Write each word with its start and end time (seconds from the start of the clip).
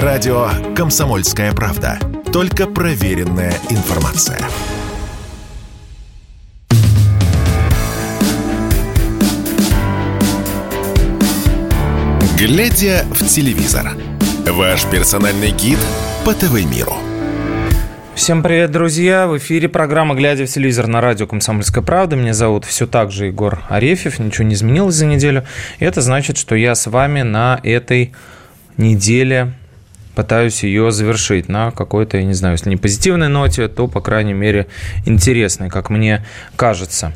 Радио 0.00 0.48
«Комсомольская 0.74 1.52
правда». 1.52 1.98
Только 2.32 2.66
проверенная 2.66 3.52
информация. 3.68 4.38
Глядя 12.38 13.04
в 13.12 13.26
телевизор. 13.26 13.92
Ваш 14.46 14.86
персональный 14.86 15.50
гид 15.50 15.78
по 16.24 16.32
ТВ-миру. 16.32 16.94
Всем 18.14 18.42
привет, 18.42 18.70
друзья! 18.70 19.26
В 19.26 19.36
эфире 19.36 19.68
программа 19.68 20.14
«Глядя 20.14 20.46
в 20.46 20.48
телевизор» 20.48 20.86
на 20.86 21.02
радио 21.02 21.26
«Комсомольская 21.26 21.84
правда». 21.84 22.16
Меня 22.16 22.32
зовут 22.32 22.64
все 22.64 22.86
так 22.86 23.10
же 23.10 23.26
Егор 23.26 23.62
Арефьев. 23.68 24.18
Ничего 24.20 24.44
не 24.44 24.54
изменилось 24.54 24.94
за 24.94 25.04
неделю. 25.04 25.44
И 25.80 25.84
это 25.84 26.00
значит, 26.00 26.38
что 26.38 26.54
я 26.54 26.74
с 26.74 26.86
вами 26.86 27.20
на 27.20 27.60
этой 27.62 28.14
неделе 28.78 29.52
пытаюсь 30.14 30.62
ее 30.62 30.92
завершить 30.92 31.48
на 31.48 31.70
какой-то, 31.70 32.18
я 32.18 32.24
не 32.24 32.34
знаю, 32.34 32.54
если 32.54 32.68
не 32.68 32.76
позитивной 32.76 33.28
ноте, 33.28 33.68
то, 33.68 33.88
по 33.88 34.00
крайней 34.00 34.34
мере, 34.34 34.66
интересной, 35.06 35.70
как 35.70 35.90
мне 35.90 36.24
кажется. 36.56 37.12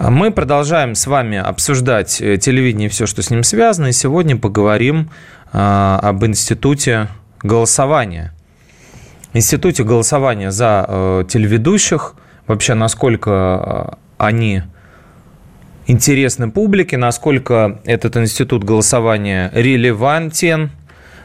Мы 0.00 0.30
продолжаем 0.30 0.94
с 0.94 1.06
вами 1.06 1.38
обсуждать 1.38 2.20
э, 2.20 2.38
телевидение 2.38 2.88
и 2.88 2.90
все, 2.90 3.06
что 3.06 3.22
с 3.22 3.30
ним 3.30 3.42
связано, 3.44 3.88
и 3.88 3.92
сегодня 3.92 4.36
поговорим 4.36 5.10
а, 5.52 5.98
об 6.02 6.24
институте 6.24 7.08
голосования. 7.42 8.32
Институте 9.34 9.84
голосования 9.84 10.50
за 10.50 10.84
э, 10.88 11.24
телеведущих, 11.28 12.14
вообще 12.46 12.74
насколько 12.74 13.30
э, 13.30 13.96
они 14.18 14.62
интересны 15.86 16.50
публике, 16.50 16.96
насколько 16.96 17.80
этот 17.84 18.16
институт 18.16 18.64
голосования 18.64 19.50
релевантен– 19.52 20.70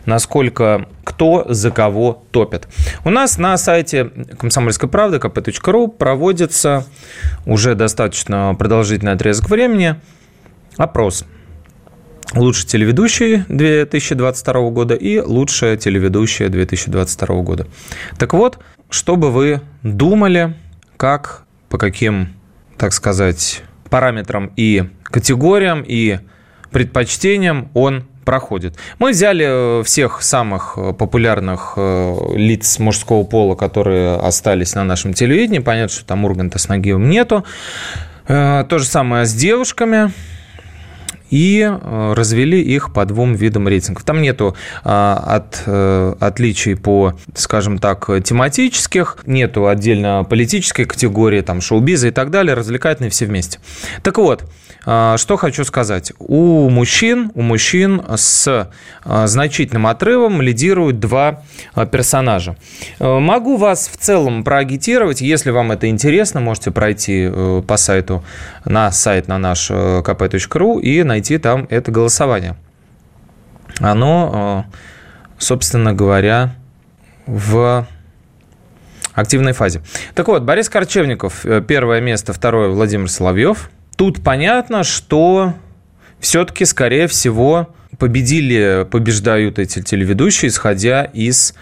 насколько 0.07 0.87
кто 1.03 1.45
за 1.47 1.69
кого 1.69 2.23
топит. 2.31 2.67
У 3.03 3.11
нас 3.11 3.37
на 3.37 3.55
сайте 3.57 4.05
комсомольской 4.39 4.89
правды 4.89 5.17
kp.ru 5.17 5.89
проводится 5.89 6.85
уже 7.45 7.75
достаточно 7.75 8.55
продолжительный 8.57 9.11
отрезок 9.11 9.49
времени 9.49 9.95
опрос. 10.77 11.25
Лучший 12.33 12.67
телеведущий 12.67 13.43
2022 13.47 14.69
года 14.71 14.95
и 14.95 15.19
лучшая 15.19 15.77
телеведущая 15.77 16.49
2022 16.49 17.41
года. 17.41 17.67
Так 18.17 18.33
вот, 18.33 18.59
чтобы 18.89 19.31
вы 19.31 19.61
думали, 19.83 20.55
как, 20.97 21.43
по 21.69 21.77
каким, 21.77 22.33
так 22.77 22.93
сказать, 22.93 23.61
параметрам 23.89 24.51
и 24.55 24.89
категориям 25.03 25.83
и 25.85 26.19
предпочтениям 26.71 27.71
он 27.73 28.05
проходит. 28.27 28.75
Мы 28.99 29.11
взяли 29.11 29.79
э, 29.79 29.83
всех 29.85 30.21
самых 30.21 30.73
э, 30.75 30.91
популярных 30.91 31.75
э, 31.77 32.15
лиц 32.35 32.77
мужского 32.77 33.23
пола, 33.23 33.55
которые 33.55 34.17
остались 34.17 34.75
на 34.75 34.83
нашем 34.83 35.13
телевидении. 35.13 35.59
Понятно, 35.59 35.95
что 35.95 36.05
там 36.05 36.25
Урганта 36.25 36.59
с 36.59 36.67
Нагиевым 36.67 37.09
нету. 37.09 37.45
То 38.27 38.67
же 38.69 38.83
самое 38.83 39.25
с 39.25 39.33
девушками 39.33 40.11
и 41.29 41.65
развели 41.81 42.61
их 42.61 42.91
по 42.93 43.05
двум 43.05 43.35
видам 43.35 43.69
рейтингов. 43.69 44.03
Там 44.03 44.21
нету 44.21 44.57
от, 44.83 45.63
отличий 45.65 46.75
по, 46.75 47.13
скажем 47.33 47.77
так, 47.77 48.09
тематических, 48.25 49.19
нету 49.25 49.69
отдельно 49.69 50.25
политической 50.29 50.83
категории, 50.83 51.39
там, 51.39 51.61
шоу-биза 51.61 52.09
и 52.09 52.11
так 52.11 52.29
далее, 52.29 52.53
развлекательные 52.53 53.09
все 53.09 53.25
вместе. 53.25 53.59
Так 54.03 54.17
вот, 54.17 54.43
что 54.87 55.35
хочу 55.35 55.65
сказать. 55.65 56.13
У 56.17 56.69
мужчин, 56.69 57.31
у 57.35 57.41
мужчин 57.41 58.01
с 58.15 58.69
а, 59.03 59.27
значительным 59.27 59.85
отрывом 59.85 60.41
лидируют 60.41 61.01
два 61.01 61.43
а, 61.73 61.85
персонажа. 61.85 62.55
Э, 62.99 63.19
могу 63.19 63.57
вас 63.57 63.89
в 63.89 63.97
целом 63.97 64.45
проагитировать. 64.45 65.19
Если 65.19 65.51
вам 65.51 65.73
это 65.73 65.89
интересно, 65.89 66.39
можете 66.39 66.71
пройти 66.71 67.29
э, 67.29 67.61
по 67.67 67.75
сайту 67.75 68.23
на 68.63 68.89
сайт 68.93 69.27
на 69.27 69.37
наш 69.37 69.69
э, 69.69 69.73
kp.ru 70.05 70.79
и 70.79 71.03
найти 71.03 71.37
там 71.37 71.67
это 71.69 71.91
голосование. 71.91 72.55
Оно, 73.79 74.65
собственно 75.37 75.93
говоря, 75.93 76.55
в 77.25 77.85
активной 79.13 79.51
фазе. 79.51 79.81
Так 80.15 80.29
вот, 80.29 80.43
Борис 80.43 80.69
Корчевников, 80.69 81.45
первое 81.67 81.99
место, 81.99 82.31
второе 82.31 82.69
Владимир 82.69 83.09
Соловьев– 83.09 83.69
Тут 83.97 84.23
понятно, 84.23 84.83
что 84.83 85.55
все-таки, 86.19 86.65
скорее 86.65 87.07
всего, 87.07 87.73
победили, 87.97 88.87
побеждают 88.89 89.59
эти 89.59 89.81
телеведущие, 89.81 90.49
исходя 90.49 91.03
из 91.03 91.55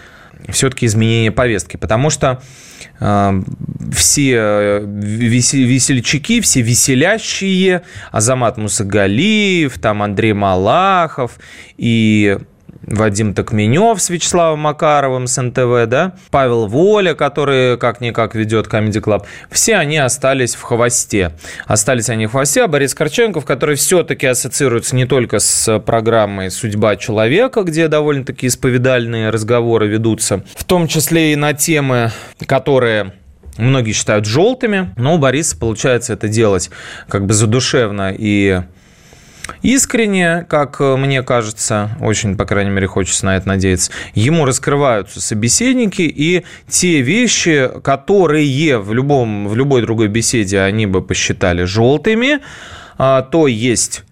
все-таки 0.49 0.85
изменения 0.85 1.31
повестки. 1.31 1.77
Потому 1.77 2.09
что 2.09 2.41
э, 2.99 3.41
все 3.93 4.81
весельчаки, 4.83 6.41
все 6.41 6.61
веселящие, 6.61 7.83
Азамат 8.11 8.57
Мусагалиев, 8.57 9.79
там 9.79 10.03
Андрей 10.03 10.33
Малахов 10.33 11.39
и 11.77 12.37
Вадим 12.87 13.33
Токменев 13.33 14.01
с 14.01 14.09
Вячеславом 14.09 14.59
Макаровым 14.59 15.27
с 15.27 15.41
НТВ, 15.41 15.87
да, 15.87 16.13
Павел 16.29 16.67
Воля, 16.67 17.15
который 17.15 17.77
как-никак 17.77 18.35
ведет 18.35 18.67
Comedy 18.67 19.01
Club, 19.01 19.25
все 19.49 19.75
они 19.75 19.97
остались 19.97 20.55
в 20.55 20.61
хвосте. 20.61 21.31
Остались 21.65 22.09
они 22.09 22.27
в 22.27 22.31
хвосте, 22.31 22.63
а 22.63 22.67
Борис 22.67 22.93
Корченков, 22.93 23.45
который 23.45 23.75
все-таки 23.75 24.27
ассоциируется 24.27 24.95
не 24.95 25.05
только 25.05 25.39
с 25.39 25.79
программой 25.79 26.51
«Судьба 26.51 26.95
человека», 26.95 27.63
где 27.63 27.87
довольно-таки 27.87 28.47
исповедальные 28.47 29.29
разговоры 29.29 29.87
ведутся, 29.87 30.43
в 30.55 30.63
том 30.63 30.87
числе 30.87 31.33
и 31.33 31.35
на 31.35 31.53
темы, 31.53 32.11
которые 32.45 33.13
многие 33.57 33.93
считают 33.93 34.25
желтыми, 34.25 34.93
но 34.97 35.15
у 35.15 35.17
Бориса 35.17 35.57
получается 35.57 36.13
это 36.13 36.27
делать 36.27 36.69
как 37.07 37.25
бы 37.25 37.33
задушевно 37.33 38.13
и 38.17 38.61
искренне, 39.61 40.45
как 40.49 40.79
э, 40.79 40.95
мне 40.95 41.23
кажется, 41.23 41.97
очень, 42.01 42.37
по 42.37 42.45
крайней 42.45 42.71
мере, 42.71 42.87
хочется 42.87 43.25
на 43.25 43.37
это 43.37 43.47
надеяться, 43.47 43.91
ему 44.13 44.45
раскрываются 44.45 45.21
собеседники, 45.21 46.01
и 46.01 46.45
те 46.67 47.01
вещи, 47.01 47.69
которые 47.83 48.79
в, 48.79 48.93
любом, 48.93 49.47
в 49.47 49.55
любой 49.55 49.81
другой 49.81 50.07
беседе 50.07 50.61
они 50.61 50.85
бы 50.85 51.01
посчитали 51.01 51.63
желтыми, 51.63 52.39
а, 52.97 53.21
то 53.21 53.47
есть 53.47 54.03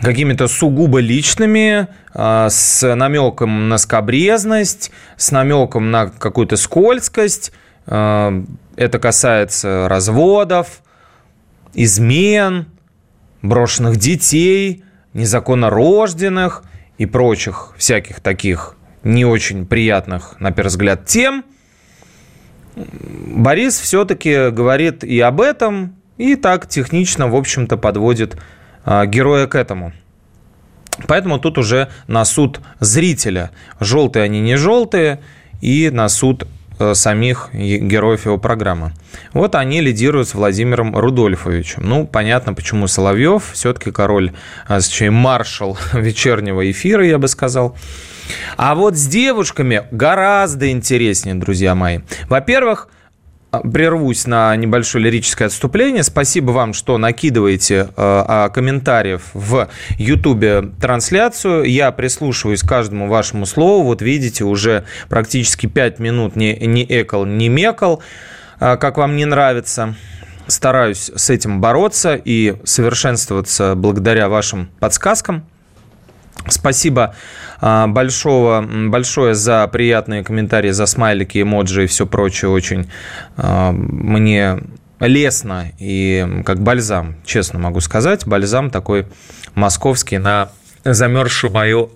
какими-то 0.00 0.48
сугубо 0.48 1.00
личными, 1.00 1.88
а, 2.14 2.48
с 2.50 2.94
намеком 2.94 3.68
на 3.68 3.78
скобрезность, 3.78 4.90
с 5.16 5.30
намеком 5.30 5.90
на 5.90 6.06
какую-то 6.08 6.56
скользкость. 6.56 7.52
А, 7.86 8.32
это 8.76 8.98
касается 8.98 9.88
разводов, 9.88 10.82
измен, 11.74 12.66
брошенных 13.42 13.96
детей, 13.96 14.84
незаконно 15.14 15.70
рожденных 15.70 16.64
и 16.98 17.06
прочих 17.06 17.72
всяких 17.76 18.20
таких 18.20 18.76
не 19.04 19.24
очень 19.24 19.66
приятных, 19.66 20.36
на 20.40 20.50
первый 20.50 20.68
взгляд, 20.68 21.06
тем, 21.06 21.44
Борис 22.76 23.78
все-таки 23.78 24.50
говорит 24.50 25.02
и 25.02 25.18
об 25.20 25.40
этом, 25.40 25.96
и 26.16 26.36
так 26.36 26.68
технично, 26.68 27.28
в 27.28 27.34
общем-то, 27.34 27.76
подводит 27.76 28.36
а, 28.84 29.06
героя 29.06 29.46
к 29.46 29.54
этому. 29.54 29.92
Поэтому 31.06 31.38
тут 31.38 31.58
уже 31.58 31.88
на 32.06 32.24
суд 32.24 32.60
зрителя. 32.80 33.50
Желтые 33.78 34.24
они 34.24 34.40
не 34.40 34.56
желтые, 34.56 35.20
и 35.60 35.90
на 35.90 36.08
суд 36.08 36.46
самих 36.94 37.50
героев 37.52 38.26
его 38.26 38.38
программы. 38.38 38.92
Вот 39.32 39.54
они 39.54 39.80
лидируют 39.80 40.28
с 40.28 40.34
Владимиром 40.34 40.96
Рудольфовичем. 40.96 41.82
Ну, 41.84 42.06
понятно, 42.06 42.54
почему 42.54 42.86
Соловьев, 42.86 43.50
все-таки 43.52 43.90
король, 43.90 44.32
точнее, 44.66 45.10
маршал 45.10 45.78
вечернего 45.92 46.70
эфира, 46.70 47.06
я 47.06 47.18
бы 47.18 47.28
сказал. 47.28 47.76
А 48.56 48.74
вот 48.74 48.96
с 48.96 49.06
девушками 49.06 49.84
гораздо 49.90 50.70
интереснее, 50.70 51.34
друзья 51.34 51.74
мои. 51.74 52.00
Во-первых, 52.28 52.88
прервусь 53.60 54.26
на 54.26 54.54
небольшое 54.56 55.04
лирическое 55.04 55.48
отступление. 55.48 56.02
Спасибо 56.02 56.50
вам, 56.50 56.72
что 56.72 56.98
накидываете 56.98 57.74
э, 57.74 57.86
а, 57.96 58.48
комментариев 58.48 59.22
в 59.34 59.68
Ютубе 59.98 60.70
трансляцию. 60.80 61.64
Я 61.64 61.92
прислушиваюсь 61.92 62.62
к 62.62 62.68
каждому 62.68 63.08
вашему 63.08 63.46
слову. 63.46 63.84
Вот 63.84 64.02
видите, 64.02 64.44
уже 64.44 64.84
практически 65.08 65.66
5 65.66 65.98
минут 65.98 66.36
не, 66.36 66.54
не 66.56 66.84
экал, 66.88 67.24
не 67.24 67.48
мекал, 67.48 68.02
э, 68.60 68.76
как 68.76 68.96
вам 68.96 69.16
не 69.16 69.24
нравится. 69.24 69.94
Стараюсь 70.46 71.10
с 71.14 71.28
этим 71.28 71.60
бороться 71.60 72.20
и 72.22 72.56
совершенствоваться 72.64 73.74
благодаря 73.74 74.28
вашим 74.28 74.70
подсказкам. 74.80 75.44
Спасибо 76.46 77.14
а, 77.60 77.86
большого, 77.86 78.64
большое 78.88 79.34
за 79.34 79.66
приятные 79.68 80.22
комментарии, 80.22 80.70
за 80.70 80.86
смайлики, 80.86 81.42
эмоджи 81.42 81.84
и 81.84 81.86
все 81.86 82.06
прочее. 82.06 82.50
Очень 82.50 82.90
а, 83.36 83.72
мне 83.72 84.58
лестно 85.00 85.72
и 85.78 86.42
как 86.44 86.60
бальзам, 86.60 87.16
честно 87.24 87.58
могу 87.58 87.80
сказать. 87.80 88.26
Бальзам 88.26 88.70
такой 88.70 89.06
московский 89.54 90.18
на 90.18 90.50
замерзшую 90.84 91.52
мою 91.52 91.90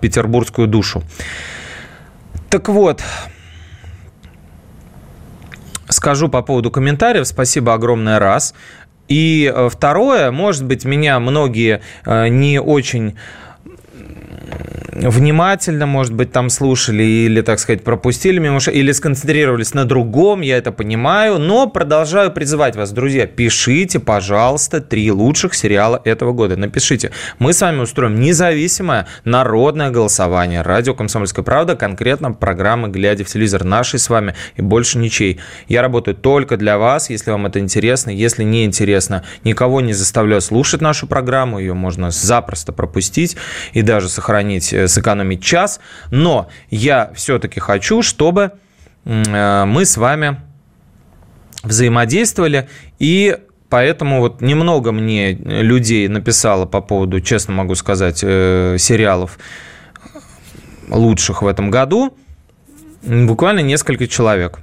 петербургскую 0.00 0.66
душу. 0.66 1.02
Так 2.50 2.68
вот, 2.68 3.02
скажу 5.88 6.28
по 6.28 6.42
поводу 6.42 6.70
комментариев. 6.70 7.26
Спасибо 7.26 7.74
огромное 7.74 8.18
раз. 8.18 8.54
И 9.08 9.52
э, 9.54 9.68
второе, 9.70 10.30
может 10.30 10.64
быть, 10.64 10.84
меня 10.84 11.18
многие 11.20 11.82
э, 12.06 12.28
не 12.28 12.60
очень 12.60 13.16
внимательно, 14.94 15.86
может 15.86 16.14
быть, 16.14 16.32
там 16.32 16.50
слушали 16.50 17.02
или, 17.02 17.40
так 17.40 17.58
сказать, 17.58 17.82
пропустили 17.82 18.38
мимо 18.38 18.58
или 18.72 18.92
сконцентрировались 18.92 19.74
на 19.74 19.84
другом, 19.84 20.40
я 20.40 20.56
это 20.56 20.72
понимаю, 20.72 21.38
но 21.38 21.66
продолжаю 21.66 22.30
призывать 22.30 22.76
вас, 22.76 22.92
друзья, 22.92 23.26
пишите, 23.26 23.98
пожалуйста, 23.98 24.80
три 24.80 25.10
лучших 25.10 25.54
сериала 25.54 26.00
этого 26.04 26.32
года. 26.32 26.56
Напишите. 26.56 27.10
Мы 27.38 27.52
с 27.52 27.60
вами 27.60 27.80
устроим 27.80 28.20
независимое 28.20 29.06
народное 29.24 29.90
голосование. 29.90 30.62
Радио 30.62 30.94
«Комсомольская 30.94 31.44
правда», 31.44 31.76
конкретно 31.76 32.32
программы 32.32 32.88
«Глядя 32.88 33.24
в 33.24 33.28
телевизор» 33.28 33.64
нашей 33.64 33.98
с 33.98 34.08
вами 34.08 34.34
и 34.56 34.62
больше 34.62 34.98
ничей. 34.98 35.40
Я 35.68 35.82
работаю 35.82 36.14
только 36.16 36.56
для 36.56 36.78
вас, 36.78 37.10
если 37.10 37.30
вам 37.30 37.46
это 37.46 37.58
интересно. 37.58 38.10
Если 38.10 38.44
не 38.44 38.64
интересно, 38.64 39.24
никого 39.42 39.80
не 39.80 39.92
заставляю 39.92 40.40
слушать 40.40 40.80
нашу 40.80 41.06
программу, 41.06 41.58
ее 41.58 41.74
можно 41.74 42.10
запросто 42.10 42.72
пропустить 42.72 43.36
и 43.72 43.82
даже 43.82 44.08
сохранить 44.08 44.43
э, 44.72 44.88
сэкономить 44.88 45.42
час, 45.42 45.80
но 46.10 46.48
я 46.70 47.10
все-таки 47.14 47.60
хочу, 47.60 48.02
чтобы 48.02 48.52
э, 49.04 49.64
мы 49.64 49.84
с 49.84 49.96
вами 49.96 50.40
взаимодействовали 51.62 52.68
и 52.98 53.38
Поэтому 53.74 54.20
вот 54.20 54.40
немного 54.40 54.92
мне 54.92 55.32
людей 55.32 56.06
написало 56.06 56.64
по 56.64 56.80
поводу, 56.80 57.20
честно 57.20 57.54
могу 57.54 57.74
сказать, 57.74 58.20
э, 58.22 58.76
сериалов 58.78 59.36
лучших 60.88 61.42
в 61.42 61.46
этом 61.48 61.72
году. 61.72 62.16
Буквально 63.02 63.60
несколько 63.60 64.06
человек. 64.06 64.60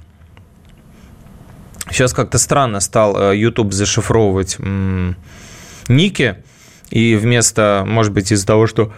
Сейчас 1.90 2.14
как-то 2.14 2.38
странно 2.38 2.80
стал 2.80 3.32
э, 3.32 3.36
YouTube 3.36 3.74
зашифровывать 3.74 4.56
ники. 5.88 6.36
И 6.88 7.14
вместо, 7.14 7.84
может 7.86 8.14
быть, 8.14 8.32
из-за 8.32 8.46
того, 8.46 8.66
что 8.66 8.94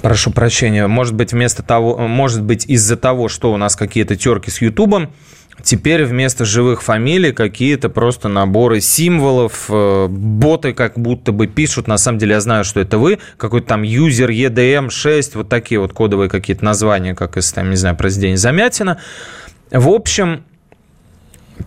Прошу 0.00 0.30
прощения. 0.30 0.86
Может 0.86 1.14
быть, 1.14 1.32
вместо 1.32 1.62
того, 1.62 1.96
может 2.08 2.42
быть, 2.42 2.66
из-за 2.66 2.96
того, 2.96 3.28
что 3.28 3.52
у 3.52 3.56
нас 3.56 3.76
какие-то 3.76 4.16
терки 4.16 4.50
с 4.50 4.60
Ютубом, 4.60 5.12
Теперь 5.62 6.04
вместо 6.04 6.44
живых 6.44 6.82
фамилий 6.82 7.32
какие-то 7.32 7.90
просто 7.90 8.28
наборы 8.28 8.80
символов, 8.80 9.66
э, 9.68 10.06
боты 10.08 10.72
как 10.72 10.98
будто 10.98 11.30
бы 11.30 11.46
пишут. 11.46 11.86
На 11.86 11.98
самом 11.98 12.18
деле 12.18 12.32
я 12.32 12.40
знаю, 12.40 12.64
что 12.64 12.80
это 12.80 12.96
вы. 12.96 13.18
Какой-то 13.36 13.68
там 13.68 13.82
юзер 13.82 14.30
EDM6, 14.30 15.32
вот 15.34 15.48
такие 15.48 15.78
вот 15.78 15.92
кодовые 15.92 16.30
какие-то 16.30 16.64
названия, 16.64 17.14
как 17.14 17.36
из, 17.36 17.52
там, 17.52 17.70
не 17.70 17.76
знаю, 17.76 17.96
произведения 17.96 18.38
Замятина. 18.38 18.98
В 19.70 19.88
общем, 19.88 20.44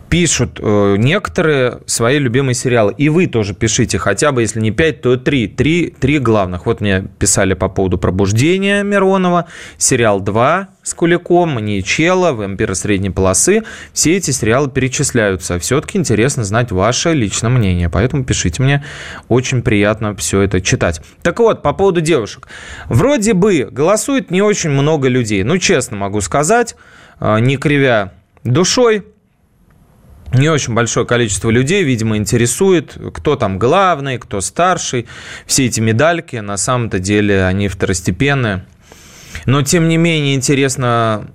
пишут 0.09 0.59
э, 0.61 0.95
некоторые 0.97 1.79
свои 1.85 2.19
любимые 2.19 2.55
сериалы. 2.55 2.93
И 2.97 3.09
вы 3.09 3.27
тоже 3.27 3.53
пишите, 3.53 3.97
хотя 3.97 4.31
бы, 4.31 4.41
если 4.41 4.59
не 4.59 4.71
пять, 4.71 5.01
то 5.01 5.17
три. 5.17 5.47
Три, 5.47 5.89
три 5.99 6.19
главных. 6.19 6.65
Вот 6.65 6.81
мне 6.81 7.07
писали 7.19 7.53
по 7.53 7.69
поводу 7.69 7.97
«Пробуждения» 7.97 8.83
Миронова, 8.83 9.47
сериал 9.77 10.19
«Два» 10.19 10.69
с 10.83 10.93
Куликом, 10.93 11.49
«Маньячелло», 11.55 12.33
«Вампиры 12.33 12.75
средней 12.75 13.09
полосы». 13.09 13.63
Все 13.93 14.15
эти 14.15 14.31
сериалы 14.31 14.69
перечисляются. 14.69 15.59
Все-таки 15.59 15.97
интересно 15.97 16.43
знать 16.43 16.71
ваше 16.71 17.13
личное 17.13 17.49
мнение, 17.49 17.89
поэтому 17.89 18.23
пишите 18.23 18.61
мне. 18.61 18.83
Очень 19.27 19.63
приятно 19.63 20.15
все 20.15 20.41
это 20.41 20.61
читать. 20.61 21.01
Так 21.23 21.39
вот, 21.39 21.61
по 21.61 21.73
поводу 21.73 22.01
девушек. 22.01 22.47
Вроде 22.87 23.33
бы 23.33 23.67
голосует 23.71 24.29
не 24.29 24.41
очень 24.41 24.69
много 24.69 25.07
людей. 25.07 25.43
Ну, 25.43 25.57
честно 25.57 25.97
могу 25.97 26.21
сказать, 26.21 26.75
э, 27.19 27.39
не 27.39 27.57
кривя 27.57 28.13
душой– 28.43 29.03
не 30.33 30.49
очень 30.49 30.73
большое 30.73 31.05
количество 31.05 31.49
людей, 31.49 31.83
видимо, 31.83 32.17
интересует, 32.17 32.97
кто 33.13 33.35
там 33.35 33.57
главный, 33.59 34.17
кто 34.17 34.41
старший. 34.41 35.07
Все 35.45 35.65
эти 35.65 35.79
медальки, 35.79 36.37
на 36.37 36.57
самом-то 36.57 36.99
деле, 36.99 37.45
они 37.45 37.67
второстепенные. 37.67 38.65
Но, 39.45 39.61
тем 39.61 39.87
не 39.87 39.97
менее, 39.97 40.35
интересно, 40.35 41.29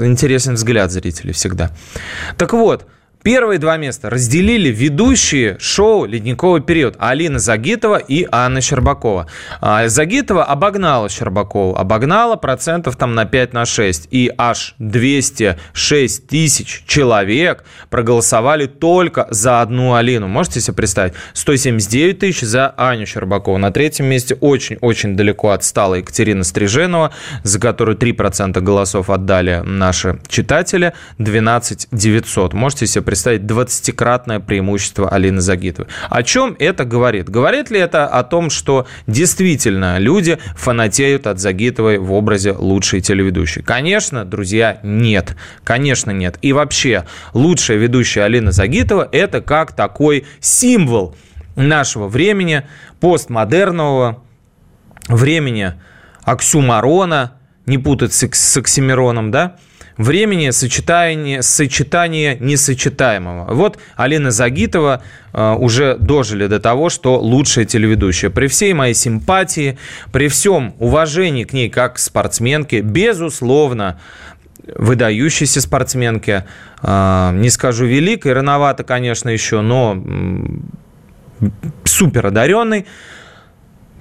интересен 0.00 0.54
взгляд 0.54 0.90
зрителей 0.90 1.32
всегда. 1.32 1.70
Так 2.36 2.52
вот, 2.52 2.86
Первые 3.22 3.58
два 3.58 3.76
места 3.76 4.08
разделили 4.08 4.70
ведущие 4.70 5.58
шоу 5.58 6.06
«Ледниковый 6.06 6.62
период» 6.62 6.96
Алина 6.98 7.38
Загитова 7.38 7.98
и 7.98 8.26
Анна 8.32 8.62
Щербакова. 8.62 9.26
А, 9.60 9.88
Загитова 9.88 10.42
обогнала 10.42 11.10
Щербакову, 11.10 11.76
обогнала 11.76 12.36
процентов 12.36 12.96
там 12.96 13.14
на 13.14 13.26
5 13.26 13.52
на 13.52 13.66
6. 13.66 14.08
И 14.10 14.32
аж 14.38 14.74
206 14.78 16.28
тысяч 16.28 16.82
человек 16.86 17.64
проголосовали 17.90 18.64
только 18.64 19.26
за 19.28 19.60
одну 19.60 19.92
Алину. 19.92 20.26
Можете 20.26 20.62
себе 20.62 20.76
представить? 20.76 21.12
179 21.34 22.20
тысяч 22.20 22.40
за 22.40 22.72
Аню 22.78 23.04
Щербакову. 23.04 23.58
На 23.58 23.70
третьем 23.70 24.06
месте 24.06 24.34
очень-очень 24.40 25.14
далеко 25.14 25.50
отстала 25.50 25.96
Екатерина 25.96 26.42
Стриженова, 26.42 27.10
за 27.42 27.60
которую 27.60 27.98
3% 27.98 28.58
голосов 28.62 29.10
отдали 29.10 29.60
наши 29.62 30.18
читатели. 30.26 30.94
12 31.18 31.88
900. 31.90 32.54
Можете 32.54 32.86
себе 32.86 33.09
представить 33.10 33.42
20-кратное 33.42 34.38
преимущество 34.38 35.08
Алины 35.08 35.40
Загитовой. 35.40 35.90
О 36.08 36.22
чем 36.22 36.54
это 36.60 36.84
говорит? 36.84 37.28
Говорит 37.28 37.68
ли 37.68 37.80
это 37.80 38.06
о 38.06 38.22
том, 38.22 38.50
что 38.50 38.86
действительно 39.08 39.98
люди 39.98 40.38
фанатеют 40.54 41.26
от 41.26 41.40
Загитовой 41.40 41.98
в 41.98 42.12
образе 42.12 42.52
лучшей 42.52 43.00
телеведущей? 43.00 43.62
Конечно, 43.62 44.24
друзья, 44.24 44.78
нет. 44.84 45.34
Конечно, 45.64 46.12
нет. 46.12 46.38
И 46.40 46.52
вообще, 46.52 47.04
лучшая 47.34 47.78
ведущая 47.78 48.22
Алина 48.22 48.52
Загитова– 48.52 49.08
это 49.10 49.40
как 49.40 49.72
такой 49.72 50.24
символ 50.38 51.16
нашего 51.56 52.06
времени, 52.06 52.62
постмодернового 53.00 54.22
времени 55.08 55.74
Оксюмарона, 56.22 57.32
не 57.66 57.76
путать 57.76 58.12
с 58.12 58.56
Оксимироном, 58.56 59.32
да, 59.32 59.56
времени 60.00 60.50
сочетания, 60.50 61.42
сочетания 61.42 62.36
несочетаемого. 62.40 63.52
Вот 63.54 63.78
Алина 63.96 64.30
Загитова 64.30 65.02
э, 65.32 65.52
уже 65.58 65.96
дожили 65.98 66.46
до 66.46 66.58
того, 66.58 66.88
что 66.88 67.18
лучшая 67.18 67.66
телеведущая. 67.66 68.30
При 68.30 68.46
всей 68.46 68.72
моей 68.72 68.94
симпатии, 68.94 69.78
при 70.10 70.28
всем 70.28 70.74
уважении 70.78 71.44
к 71.44 71.52
ней 71.52 71.68
как 71.68 71.96
к 71.96 71.98
спортсменке, 71.98 72.80
безусловно, 72.80 74.00
выдающейся 74.74 75.60
спортсменке, 75.60 76.46
э, 76.82 77.30
не 77.34 77.50
скажу 77.50 77.84
великой, 77.84 78.32
рановато, 78.32 78.84
конечно, 78.84 79.28
еще, 79.28 79.60
но 79.60 80.02
супер 81.84 82.26
одаренный. 82.26 82.86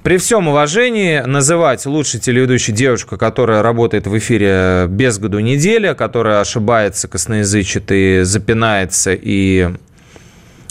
При 0.09 0.17
всем 0.17 0.47
уважении 0.47 1.19
называть 1.19 1.85
лучшей 1.85 2.19
телеведущей 2.19 2.73
девушку, 2.73 3.15
которая 3.15 3.61
работает 3.61 4.07
в 4.07 4.17
эфире 4.17 4.87
без 4.89 5.19
году 5.19 5.37
неделя, 5.37 5.93
которая 5.93 6.41
ошибается, 6.41 7.07
косноязычит 7.07 7.91
и 7.91 8.21
запинается 8.23 9.11
и 9.13 9.69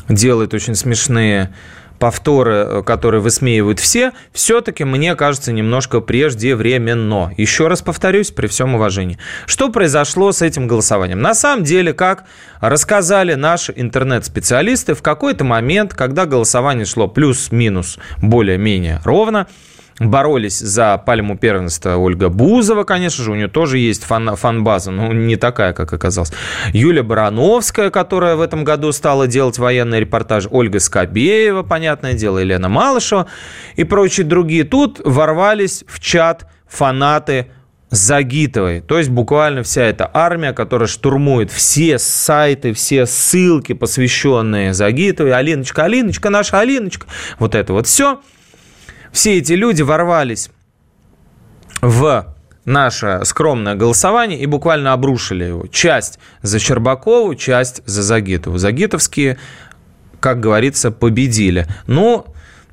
делает 0.09 0.55
очень 0.55 0.75
смешные 0.75 1.55
повторы, 1.99 2.55
э, 2.55 2.83
которые 2.85 3.21
высмеивают 3.21 3.81
все, 3.81 4.13
все-таки, 4.33 4.85
мне 4.85 5.15
кажется, 5.15 5.53
немножко 5.53 6.01
преждевременно. 6.01 7.33
Еще 7.37 7.69
раз 7.69 7.83
повторюсь, 7.83 8.31
при 8.31 8.47
всем 8.47 8.75
уважении. 8.75 9.19
Что 9.47 9.69
произошло 9.71 10.33
с 10.33 10.43
этим 10.43 10.67
голосованием? 10.67 11.21
На 11.21 11.35
самом 11.35 11.65
деле, 11.65 11.93
как 11.93 12.25
рассказали 12.61 13.35
наши 13.35 13.73
интернет-специалисты, 13.75 14.95
в 14.95 15.03
какой-то 15.03 15.45
момент, 15.45 15.95
когда 15.95 16.27
голосование 16.27 16.85
шло 16.85 17.09
плюс-минус 17.09 17.99
более-менее 18.23 19.01
ровно, 19.05 19.47
боролись 20.01 20.59
за 20.59 20.99
пальму 20.99 21.37
первенства 21.37 21.97
Ольга 21.97 22.29
Бузова, 22.29 22.85
конечно 22.85 23.25
же, 23.25 23.33
у 23.33 23.35
нее 23.35 23.49
тоже 23.49 23.79
есть 23.79 24.05
фан, 24.05 24.37
фан-база, 24.37 24.91
но 24.91 25.13
не 25.13 25.37
такая, 25.37 25.73
как 25.73 25.93
оказалось. 25.93 26.33
Юлия 26.73 27.03
Барановская, 27.03 27.91
которая 27.91 28.37
в 28.37 28.41
этом 28.41 28.65
году 28.65 28.93
стала 28.93 29.27
делать 29.27 29.59
военный 29.59 30.01
репортаж, 30.01 30.47
Ольга 30.51 30.81
Скобеева, 30.81 31.63
понятное 31.63 32.15
дело, 32.15 32.39
Елена 32.39 32.69
Малышева 32.69 33.27
и 33.77 33.85
прочие 33.85 34.27
другие. 34.27 34.65
Тут 34.65 35.01
ворвались 35.05 35.85
в 35.87 36.01
чат 36.01 36.47
фанаты 36.69 37.49
Загитовой. 37.91 38.83
То 38.83 38.99
есть 38.99 39.09
буквально 39.09 39.63
вся 39.63 39.83
эта 39.83 40.11
армия, 40.13 40.53
которая 40.53 40.89
штурмует 40.89 41.51
все 41.51 41.99
сайты, 41.99 42.75
все 42.75 43.07
ссылки, 43.07 43.73
посвященные 43.73 44.75
Загитовой. 44.75 45.33
Алиночка, 45.33 45.85
Алиночка, 45.85 46.29
наша 46.29 46.61
Алиночка. 46.61 47.07
Вот 47.39 47.55
это 47.55 47.73
вот 47.73 47.87
все– 47.87 48.21
все 49.13 49.39
эти 49.39 49.53
люди 49.53 49.83
ворвались 49.83 50.51
в 51.81 52.35
наше 52.65 53.21
скромное 53.25 53.75
голосование 53.75 54.39
и 54.39 54.47
буквально 54.47 54.93
обрушили 54.93 55.45
его. 55.45 55.67
Часть 55.69 56.19
за 56.43 56.59
Щербакову, 56.59 57.35
часть 57.35 57.83
за 57.87 58.03
Загитову. 58.03 58.59
Загитовские, 58.59 59.39
как 60.21 60.41
говорится, 60.41 60.91
победили. 60.91 61.67
Ну, 61.87 62.27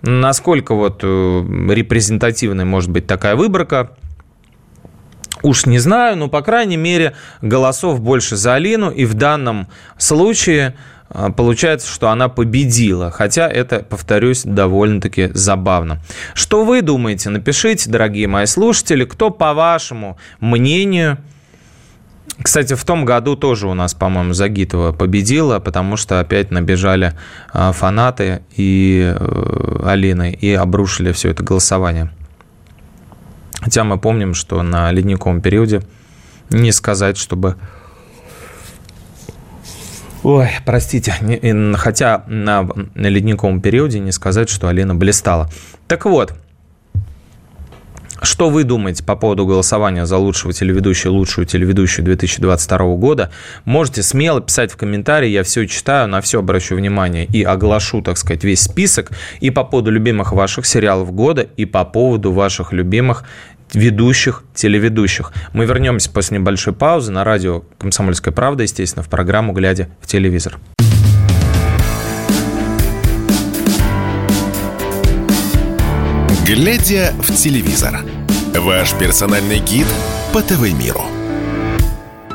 Насколько 0.08 0.76
вот 0.76 1.04
репрезентативной 1.04 2.64
может 2.64 2.92
быть 2.92 3.08
такая 3.08 3.36
выборка, 3.36 3.92
Уж 5.42 5.68
не 5.68 5.78
знаю, 5.78 6.18
но, 6.18 6.28
по 6.28 6.42
крайней 6.42 6.78
мере, 6.78 7.14
голосов 7.42 8.02
больше 8.02 8.36
за 8.36 8.56
Алину. 8.56 8.90
И 8.90 9.06
в 9.06 9.14
данном 9.14 9.68
случае 9.98 10.76
получается, 11.10 11.92
что 11.92 12.10
она 12.10 12.30
победила. 12.30 13.12
Хотя 13.12 13.48
это, 13.48 13.80
повторюсь, 13.80 14.44
довольно-таки 14.44 15.32
забавно. 15.34 16.00
Что 16.34 16.66
вы 16.66 16.82
думаете? 16.82 17.30
Напишите, 17.30 17.90
дорогие 17.90 18.28
мои 18.28 18.46
слушатели, 18.46 19.06
кто, 19.06 19.30
по 19.30 19.54
вашему 19.54 20.18
мнению, 20.40 21.18
кстати, 22.42 22.74
в 22.74 22.84
том 22.84 23.06
году 23.06 23.36
тоже 23.38 23.68
у 23.68 23.74
нас, 23.74 23.94
по-моему, 23.94 24.34
Загитова 24.34 24.92
победила, 24.92 25.60
потому 25.60 25.96
что 25.96 26.20
опять 26.20 26.52
набежали 26.52 27.14
а, 27.54 27.72
фанаты 27.72 28.42
и 28.56 29.16
э, 29.18 29.80
Алины 29.86 30.32
и 30.34 30.54
обрушили 30.54 31.14
все 31.14 31.30
это 31.32 31.44
голосование. 31.44 32.12
Хотя 33.62 33.84
мы 33.84 33.98
помним, 33.98 34.34
что 34.34 34.62
на 34.64 34.92
ледниковом 34.92 35.42
периоде 35.42 35.82
не 36.50 36.72
сказать, 36.72 37.18
чтобы... 37.18 37.56
Ой, 40.26 40.50
простите, 40.66 41.14
хотя 41.76 42.24
на, 42.26 42.68
ледниковом 42.96 43.62
периоде 43.62 44.00
не 44.00 44.12
сказать, 44.12 44.50
что 44.50 44.68
Алина 44.68 44.96
блистала. 44.96 45.52
Так 45.88 46.06
вот, 46.06 46.34
что 48.24 48.50
вы 48.50 48.64
думаете 48.64 49.04
по 49.04 49.16
поводу 49.16 49.46
голосования 49.46 50.08
за 50.08 50.18
лучшего 50.18 50.52
телеведущего, 50.52 51.12
лучшую 51.12 51.46
телеведущую 51.46 52.06
2022 52.06 52.96
года? 52.96 53.30
Можете 53.66 54.02
смело 54.02 54.42
писать 54.42 54.72
в 54.72 54.78
комментарии, 54.78 55.30
я 55.30 55.44
все 55.44 55.68
читаю, 55.68 56.08
на 56.08 56.22
все 56.22 56.40
обращу 56.40 56.76
внимание 56.76 57.26
и 57.26 57.44
оглашу, 57.44 58.02
так 58.02 58.18
сказать, 58.18 58.44
весь 58.44 58.62
список 58.62 59.12
и 59.42 59.52
по 59.52 59.64
поводу 59.64 59.92
любимых 59.92 60.32
ваших 60.32 60.66
сериалов 60.66 61.14
года, 61.14 61.44
и 61.44 61.66
по 61.66 61.86
поводу 61.86 62.32
ваших 62.32 62.74
любимых 62.74 63.26
ведущих, 63.74 64.44
телеведущих. 64.54 65.34
Мы 65.54 65.66
вернемся 65.66 66.10
после 66.10 66.38
небольшой 66.38 66.74
паузы 66.74 67.12
на 67.12 67.24
радио 67.24 67.62
«Комсомольская 67.78 68.34
правда», 68.34 68.64
естественно, 68.64 69.04
в 69.04 69.10
программу 69.10 69.54
«Глядя 69.54 69.90
в 70.02 70.08
телевизор». 70.08 70.58
«Глядя 76.46 77.12
в 77.18 77.34
телевизор»– 77.34 78.02
ваш 78.54 78.94
персональный 78.94 79.60
гид 79.60 79.88
по 80.32 80.42
ТВ-миру. 80.42 81.02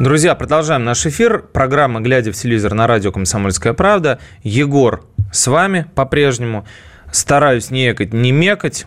Друзья, 0.01 0.35
продолжаем 0.35 0.83
наш 0.83 1.07
эфир. 1.07 1.43
Программа 1.53 2.01
«Глядя 2.01 2.33
в 2.33 2.35
телевизор» 2.35 2.75
на 2.75 2.87
радио 2.87 3.13
«Комсомольская 3.13 3.73
правда». 3.73 4.19
Егор 4.43 5.05
с 5.31 5.47
вами 5.47 5.87
по-прежнему. 5.95 6.67
Стараюсь 7.13 7.71
не 7.71 7.85
екать, 7.85 8.13
не 8.13 8.33
мекать 8.33 8.87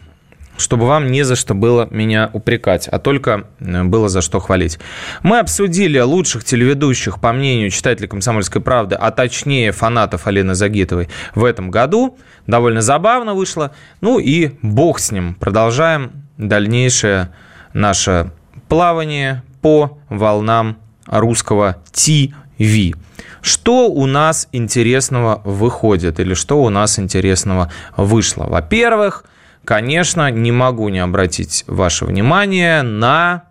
чтобы 0.58 0.86
вам 0.86 1.12
не 1.12 1.24
за 1.24 1.36
что 1.36 1.54
было 1.54 1.88
меня 1.90 2.30
упрекать, 2.34 2.88
а 2.88 3.00
только 3.00 3.46
э, 3.60 3.84
было 3.84 4.10
за 4.10 4.22
что 4.22 4.40
хвалить. 4.40 4.80
Мы 5.22 5.40
обсудили 5.40 6.00
лучших 6.00 6.44
телеведущих, 6.44 7.20
по 7.20 7.34
мнению 7.34 7.70
читателей 7.70 8.08
«Комсомольской 8.08 8.62
правды», 8.62 8.96
а 8.96 9.12
точнее 9.12 9.72
фанатов 9.72 10.28
Алены 10.28 10.56
Загитовой 10.56 11.10
в 11.36 11.44
этом 11.44 11.72
году. 11.72 12.18
Довольно 12.48 12.82
забавно 12.82 13.34
вышло. 13.34 13.72
Ну 14.02 14.20
и 14.20 14.52
бог 14.62 15.00
с 15.00 15.12
ним. 15.12 15.36
Продолжаем 15.36 16.12
дальнейшее 16.38 17.30
наше 17.74 18.32
плавание 18.68 19.44
по 19.62 19.98
волнам 20.10 20.78
русского 21.08 21.78
ТВ. 21.92 22.98
Что 23.42 23.90
у 23.90 24.06
нас 24.06 24.48
интересного 24.52 25.42
выходит 25.44 26.20
или 26.20 26.34
что 26.34 26.62
у 26.62 26.70
нас 26.70 27.00
интересного 27.00 27.72
вышло? 27.98 28.46
Во-первых, 28.46 29.26
конечно, 29.66 30.30
не 30.32 30.52
могу 30.52 30.90
не 30.90 31.00
обратить 31.00 31.64
ваше 31.68 32.06
внимание 32.06 32.82
на 32.82 33.46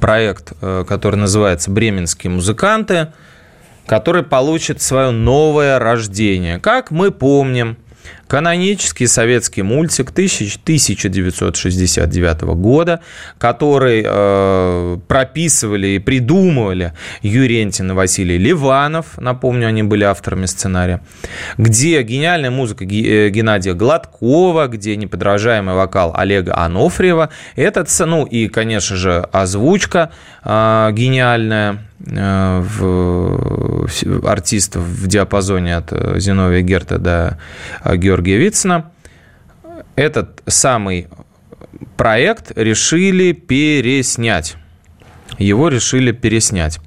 проект, 0.00 0.52
э, 0.60 0.84
который 0.86 1.16
называется 1.16 1.70
«Бременские 1.70 2.30
музыканты», 2.30 3.12
который 3.86 4.22
получит 4.22 4.80
свое 4.80 5.10
новое 5.10 5.78
рождение. 5.78 6.58
Как 6.58 6.90
мы 6.90 7.10
помним, 7.10 7.76
Канонический 8.34 9.06
советский 9.06 9.62
мультик 9.62 10.10
1969 10.10 12.40
года, 12.56 12.98
который 13.38 14.02
э, 14.04 14.98
прописывали 15.06 15.86
и 15.86 16.00
придумывали 16.00 16.94
Юрий 17.22 17.62
Энтин 17.62 17.92
и 17.92 17.94
Василий 17.94 18.36
Ливанов, 18.36 19.18
напомню, 19.18 19.68
они 19.68 19.84
были 19.84 20.02
авторами 20.02 20.46
сценария, 20.46 21.00
где 21.58 22.02
гениальная 22.02 22.50
музыка 22.50 22.84
э, 22.84 23.30
Геннадия 23.30 23.74
Гладкова, 23.74 24.66
где 24.66 24.96
неподражаемый 24.96 25.76
вокал 25.76 26.12
Олега 26.16 26.56
Анофриева, 26.56 27.30
этот, 27.54 27.88
ну 28.00 28.24
и, 28.24 28.48
конечно 28.48 28.96
же, 28.96 29.28
озвучка 29.30 30.10
э, 30.42 30.90
гениальная 30.92 31.84
в 31.98 33.86
артистов 34.26 34.82
в 34.82 35.06
диапазоне 35.06 35.76
от 35.76 35.92
э, 35.92 36.18
Зиновия 36.18 36.62
Герта 36.62 36.98
до 36.98 37.38
э, 37.82 37.96
Георгия 37.96 38.36
Вицина. 38.36 38.90
Этот 39.96 40.42
самый 40.46 41.08
проект 41.96 42.52
решили 42.56 43.32
переснять. 43.32 44.56
Его 45.38 45.68
решили 45.68 46.12
переснять. 46.12 46.80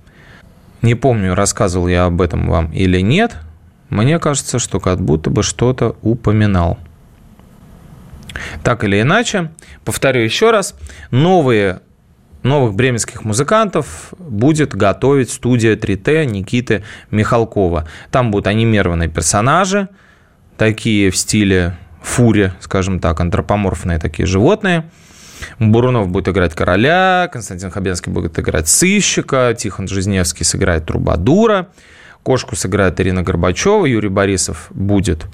Не 0.81 0.95
помню, 0.95 1.35
рассказывал 1.35 1.87
я 1.87 2.05
об 2.05 2.21
этом 2.21 2.47
вам 2.47 2.71
или 2.71 2.99
нет. 3.01 3.35
Мне 3.89 4.19
кажется, 4.19 4.59
что 4.59 4.79
как 4.79 5.01
будто 5.01 5.29
бы 5.29 5.43
что-то 5.43 5.95
упоминал. 6.01 6.77
Так 8.63 8.83
или 8.83 9.01
иначе, 9.01 9.51
повторю 9.83 10.21
еще 10.21 10.51
раз, 10.51 10.75
новые 11.09 11.81
новых 12.47 12.73
бременских 12.73 13.23
музыкантов 13.23 14.13
будет 14.17 14.73
готовить 14.75 15.29
студия 15.29 15.75
3T 15.75 16.25
Никиты 16.25 16.83
Михалкова. 17.11 17.87
Там 18.11 18.31
будут 18.31 18.47
анимированные 18.47 19.09
персонажи, 19.09 19.89
такие 20.57 21.11
в 21.11 21.17
стиле 21.17 21.77
фури, 22.01 22.53
скажем 22.59 22.99
так, 22.99 23.19
антропоморфные 23.19 23.99
такие 23.99 24.25
животные. 24.25 24.89
Бурунов 25.59 26.07
будет 26.07 26.29
играть 26.29 26.55
короля, 26.55 27.29
Константин 27.31 27.69
Хабенский 27.69 28.11
будет 28.11 28.39
играть 28.39 28.67
сыщика, 28.67 29.55
Тихон 29.55 29.87
Жизневский 29.87 30.43
сыграет 30.43 30.87
трубадура, 30.87 31.69
кошку 32.23 32.55
сыграет 32.55 32.99
Ирина 32.99 33.21
Горбачева, 33.21 33.85
Юрий 33.85 34.09
Борисов 34.09 34.67
будет 34.71 35.27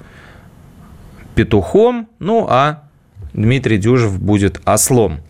петухом, 1.34 2.08
ну 2.18 2.46
а 2.48 2.84
Дмитрий 3.32 3.78
Дюжев 3.78 4.20
будет 4.20 4.60
ослом. 4.64 5.20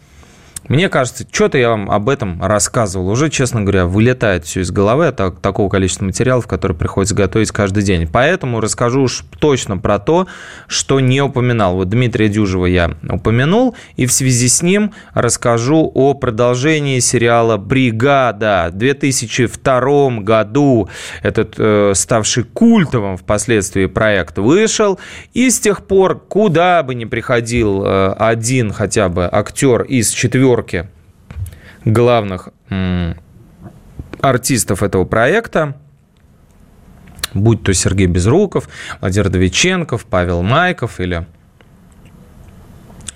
Мне 0.69 0.89
кажется, 0.89 1.27
что-то 1.31 1.59
я 1.59 1.69
вам 1.69 1.91
об 1.91 2.09
этом 2.09 2.43
рассказывал. 2.43 3.11
Уже, 3.11 3.29
честно 3.29 3.61
говоря, 3.61 3.85
вылетает 3.85 4.47
все 4.47 4.61
из 4.61 4.71
головы 4.71 5.09
от 5.09 5.43
такого 5.43 5.69
количества 5.69 6.07
материалов, 6.07 6.47
которые 6.47 6.77
приходится 6.77 7.15
готовить 7.15 7.51
каждый 7.51 7.83
день. 7.83 8.09
Поэтому 8.11 8.61
расскажу 8.61 9.03
уж 9.03 9.25
точно 9.39 9.77
про 9.77 9.99
то, 9.99 10.27
что 10.67 11.01
не 11.01 11.21
упоминал. 11.21 11.75
Вот 11.75 11.91
Дмитрия 11.91 12.29
Дюжева 12.29 12.65
я 12.65 12.93
упомянул, 13.11 13.77
и 13.97 14.07
в 14.07 14.13
связи 14.13 14.49
с 14.49 14.63
ним 14.63 14.93
расскажу 15.13 15.91
о 15.95 16.15
продолжении 16.15 16.99
сериала 17.01 17.59
«Бригада». 17.59 18.71
В 18.73 18.77
2002 18.77 20.21
году 20.21 20.89
этот 21.23 21.57
э, 21.59 21.93
ставший 21.95 22.45
культовым 22.45 23.19
впоследствии 23.19 23.85
проект 23.85 24.39
вышел, 24.39 24.99
и 25.35 25.51
с 25.51 25.61
тех 25.61 25.85
пор, 25.87 26.19
куда 26.21 26.83
бы 26.83 26.95
ни 26.95 27.05
приходил 27.05 27.85
э, 27.85 28.15
один 28.19 28.73
хотя 28.73 29.11
бы 29.11 29.29
актер 29.31 29.83
из 29.83 30.11
четвертого 30.11 30.54
пятерки 30.63 30.85
главных 31.85 32.49
артистов 34.21 34.83
этого 34.83 35.05
проекта, 35.05 35.77
будь 37.35 37.63
то 37.63 37.73
Сергей 37.75 38.07
Безруков, 38.07 38.69
Владимир 39.01 39.29
Довиченков, 39.29 40.07
Павел 40.07 40.43
Майков 40.43 41.01
или 41.01 41.27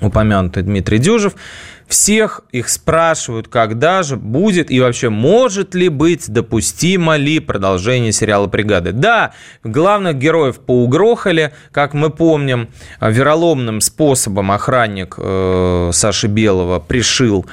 упомянутый 0.00 0.62
Дмитрий 0.62 0.99
Дюжев– 0.99 1.35
всех 1.88 2.42
их 2.52 2.68
спрашивают, 2.68 3.49
когда 3.49 4.02
же 4.02 4.16
будет 4.16 4.71
и 4.71 4.78
вообще 4.80 5.09
может 5.09 5.75
ли 5.75 5.88
быть, 5.88 6.30
допустимо 6.30 7.16
ли 7.16 7.40
продолжение 7.40 8.12
сериала 8.12 8.47
«Бригады». 8.47 8.92
Да, 8.92 9.33
главных 9.64 10.16
героев 10.16 10.61
поугрохали, 10.61 11.52
как 11.73 11.95
мы 11.95 12.11
помним, 12.11 12.68
вероломным 13.00 13.80
способом 13.80 14.52
охранник 14.52 15.14
э, 15.16 15.90
Саши 15.92 16.26
Белого 16.26 16.78
пришил 16.78 17.47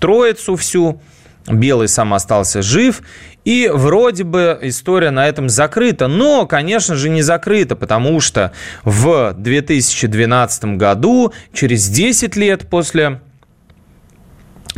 троицу 0.00 0.56
всю, 0.56 1.00
Белый 1.46 1.88
сам 1.88 2.14
остался 2.14 2.62
жив, 2.62 3.02
и 3.44 3.68
вроде 3.72 4.24
бы 4.24 4.58
история 4.62 5.10
на 5.10 5.26
этом 5.28 5.48
закрыта. 5.48 6.06
Но, 6.06 6.46
конечно 6.46 6.94
же, 6.94 7.08
не 7.08 7.22
закрыта, 7.22 7.74
потому 7.74 8.20
что 8.20 8.52
в 8.84 9.34
2012 9.36 10.64
году, 10.76 11.32
через 11.52 11.88
10 11.88 12.36
лет 12.36 12.70
после 12.70 13.20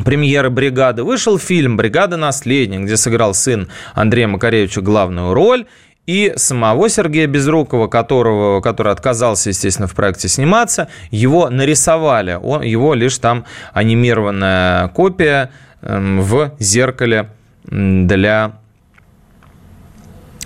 премьеры 0.05 0.51
«Бригады» 0.51 1.03
вышел 1.03 1.39
фильм 1.39 1.77
«Бригада. 1.77 2.17
Наследник», 2.17 2.81
где 2.81 2.97
сыграл 2.97 3.35
сын 3.35 3.69
Андрея 3.95 4.29
Макаревича 4.29 4.81
главную 4.81 5.35
роль. 5.35 5.67
и 6.07 6.35
самого 6.37 6.91
Сергея 6.91 7.27
Безрукова, 7.27 7.89
которого, 7.89 8.61
который 8.61 8.93
отказался, 8.93 9.49
естественно, 9.49 9.89
в 9.89 9.95
проекте 9.95 10.29
сниматься, 10.29 10.89
его 11.11 11.49
нарисовали. 11.49 12.39
Он, 12.43 12.61
его 12.63 12.93
лишь 12.93 13.19
там 13.19 13.47
анимированная 13.73 14.89
копия 14.89 15.51
эм, 15.81 16.21
в 16.21 16.53
зеркале 16.59 17.31
для 17.65 18.59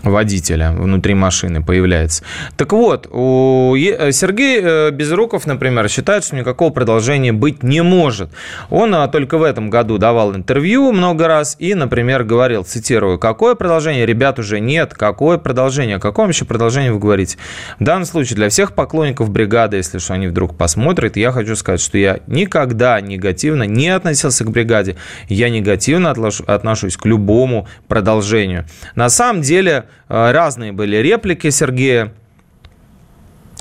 водителя 0.03 0.73
внутри 0.73 1.15
машины 1.15 1.63
появляется. 1.63 2.23
Так 2.57 2.73
вот, 2.73 3.09
у 3.11 3.75
э, 3.77 4.13
Сергей 4.13 4.61
э, 4.63 4.91
Безруков, 4.91 5.47
например, 5.47 5.89
считает, 5.89 6.25
что 6.25 6.37
никакого 6.37 6.71
продолжения 6.71 7.33
быть 7.33 7.63
не 7.63 7.83
может. 7.83 8.31
Он 8.71 8.95
а, 8.95 9.09
только 9.09 9.39
в 9.39 9.43
этом 9.43 9.71
году 9.71 9.99
давал 9.99 10.35
интервью 10.35 10.93
много 10.93 11.29
раз 11.29 11.57
и, 11.59 11.75
например, 11.75 12.25
говорил, 12.25 12.65
цитирую, 12.65 13.19
«Какое 13.19 13.55
продолжение? 13.55 14.07
Ребят, 14.07 14.39
уже 14.39 14.61
нет. 14.61 14.95
Какое 14.95 15.39
продолжение? 15.39 15.97
О 15.97 16.01
каком 16.01 16.29
еще 16.29 16.45
продолжении 16.45 16.91
вы 16.91 16.99
говорите?» 16.99 17.39
В 17.79 17.85
данном 17.85 18.05
случае 18.05 18.37
для 18.37 18.49
всех 18.49 18.75
поклонников 18.75 19.31
бригады, 19.31 19.77
если 19.77 19.99
что 19.99 20.15
они 20.15 20.29
вдруг 20.29 20.57
посмотрят, 20.57 21.17
я 21.17 21.33
хочу 21.33 21.57
сказать, 21.57 21.81
что 21.81 21.99
я 21.99 22.21
никогда 22.27 23.01
негативно 23.01 23.65
не 23.65 23.89
относился 23.89 24.45
к 24.45 24.51
бригаде. 24.51 24.97
Я 25.29 25.51
негативно 25.51 26.11
отношусь 26.11 26.97
к 26.97 27.07
любому 27.07 27.69
продолжению. 27.89 28.67
На 28.95 29.09
самом 29.09 29.43
деле, 29.43 29.85
разные 30.09 30.73
были 30.73 30.97
реплики 30.97 31.51
Сергея. 31.51 32.13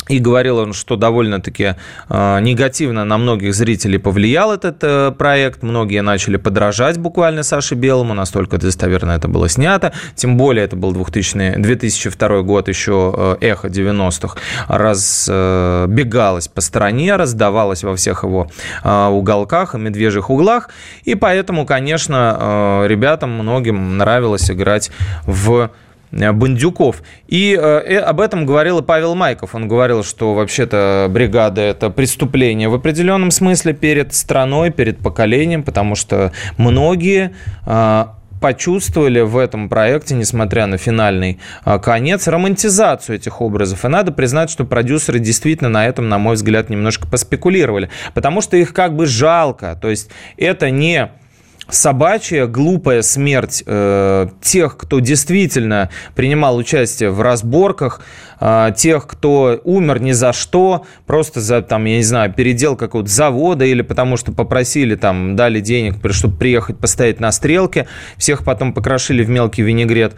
И 0.09 0.19
говорил 0.19 0.57
он, 0.59 0.73
что 0.73 0.95
довольно-таки 0.95 1.75
э, 2.09 2.39
негативно 2.39 3.03
на 3.03 3.17
многих 3.17 3.53
зрителей 3.53 3.99
повлиял 3.99 4.53
этот 4.53 4.77
э, 4.81 5.11
проект. 5.11 5.63
Многие 5.63 6.01
начали 6.01 6.37
подражать 6.37 6.97
буквально 6.97 7.43
Саше 7.43 7.75
Белому, 7.75 8.13
настолько 8.13 8.57
достоверно 8.57 9.11
это 9.11 9.27
было 9.27 9.49
снято. 9.49 9.91
Тем 10.15 10.37
более 10.37 10.65
это 10.65 10.75
был 10.75 10.93
2000, 10.93 11.55
2002 11.57 12.41
год, 12.43 12.69
еще 12.69 13.37
э, 13.41 13.47
эхо 13.47 13.67
90-х, 13.67 14.37
разбегалось 14.67 16.47
по 16.47 16.61
стране, 16.61 17.15
раздавалось 17.15 17.83
во 17.83 17.95
всех 17.95 18.23
его 18.23 18.49
э, 18.83 19.07
уголках 19.07 19.75
и 19.75 19.77
медвежьих 19.77 20.29
углах. 20.29 20.69
И 21.03 21.15
поэтому, 21.15 21.65
конечно, 21.65 22.37
э, 22.83 22.87
ребятам 22.87 23.31
многим 23.31 23.97
нравилось 23.97 24.49
играть 24.49 24.89
в 25.25 25.69
Э, 25.69 25.69
бандюков. 26.11 27.03
И 27.27 27.53
э, 27.53 27.97
об 27.99 28.19
этом 28.19 28.45
говорил 28.45 28.79
и 28.79 28.83
Павел 28.83 29.15
Майков. 29.15 29.55
Он 29.55 29.67
говорил, 29.67 30.03
что 30.03 30.33
вообще-то 30.33 31.07
бригада– 31.09 31.61
это 31.63 31.89
преступление 31.89 32.69
в 32.69 32.73
определенном 32.73 33.31
смысле 33.31 33.73
перед 33.73 34.13
страной, 34.13 34.71
перед 34.71 34.99
поколением, 34.99 35.63
потому 35.63 35.95
что 35.95 36.31
многие 36.57 37.33
э, 37.65 38.05
почувствовали 38.39 39.21
в 39.21 39.37
этом 39.37 39.69
проекте, 39.69 40.15
несмотря 40.15 40.67
на 40.67 40.77
финальный 40.77 41.39
э, 41.65 41.79
конец, 41.79 42.27
романтизацию 42.27 43.15
этих 43.17 43.41
образов. 43.41 43.83
И 43.85 43.87
надо 43.87 44.11
признать, 44.11 44.49
что 44.49 44.65
продюсеры 44.65 45.19
действительно 45.19 45.69
на 45.69 45.87
этом, 45.87 46.09
на 46.09 46.17
мой 46.17 46.35
взгляд, 46.35 46.69
немножко 46.69 47.07
поспекулировали, 47.07 47.89
потому 48.13 48.41
что 48.41 48.57
их 48.57 48.73
как 48.73 48.95
бы 48.95 49.05
жалко. 49.05 49.77
То 49.81 49.89
есть 49.89 50.09
это 50.37 50.69
не 50.69 51.09
собачья 51.69 52.45
глупая 52.45 53.01
смерть 53.01 53.63
э, 53.65 54.27
тех, 54.41 54.77
кто 54.77 54.99
действительно 54.99 55.89
принимал 56.15 56.57
участие 56.57 57.11
в 57.11 57.21
разборках, 57.21 58.01
э, 58.39 58.71
тех, 58.75 59.07
кто 59.07 59.59
умер 59.63 60.01
ни 60.01 60.11
за 60.11 60.33
что, 60.33 60.85
просто 61.05 61.41
за, 61.41 61.61
там, 61.61 61.85
я 61.85 61.97
не 61.97 62.03
знаю, 62.03 62.33
передел 62.33 62.75
какого-то 62.75 63.09
завода 63.09 63.65
или 63.65 63.81
потому 63.81 64.17
что 64.17 64.31
попросили, 64.31 64.95
там, 64.95 65.35
дали 65.35 65.59
денег, 65.59 65.95
чтобы 66.11 66.37
приехать 66.37 66.77
постоять 66.77 67.19
на 67.19 67.31
стрелке, 67.31 67.87
всех 68.17 68.43
потом 68.43 68.73
покрошили 68.73 69.23
в 69.23 69.29
мелкий 69.29 69.61
винегрет. 69.61 70.15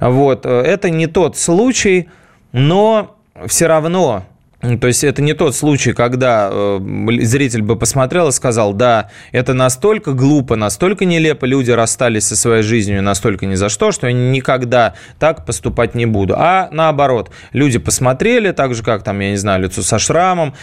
Вот, 0.00 0.46
э, 0.46 0.48
это 0.48 0.90
не 0.90 1.06
тот 1.06 1.36
случай, 1.36 2.08
но 2.52 3.16
все 3.46 3.66
равно 3.66 4.24
то 4.60 4.88
есть 4.88 5.04
это 5.04 5.22
не 5.22 5.34
тот 5.34 5.54
случай, 5.54 5.92
когда 5.92 6.48
э, 6.50 6.80
зритель 7.22 7.62
бы 7.62 7.76
посмотрел 7.76 8.28
и 8.28 8.32
сказал, 8.32 8.72
да, 8.72 9.08
это 9.30 9.54
настолько 9.54 10.12
глупо, 10.12 10.56
настолько 10.56 11.04
нелепо, 11.04 11.44
люди 11.44 11.70
расстались 11.70 12.26
со 12.26 12.36
своей 12.36 12.62
жизнью 12.64 13.02
настолько 13.02 13.46
ни 13.46 13.54
за 13.54 13.68
что, 13.68 13.92
что 13.92 14.08
я 14.08 14.12
никогда 14.12 14.94
так 15.20 15.46
поступать 15.46 15.94
не 15.94 16.06
буду. 16.06 16.34
А 16.36 16.68
наоборот, 16.72 17.30
люди 17.52 17.78
посмотрели, 17.78 18.50
так 18.50 18.74
же, 18.74 18.82
как 18.82 19.04
там, 19.04 19.20
я 19.20 19.30
не 19.30 19.36
знаю, 19.36 19.62
лицо 19.62 19.82
со 19.82 19.98
шрамом, 20.00 20.54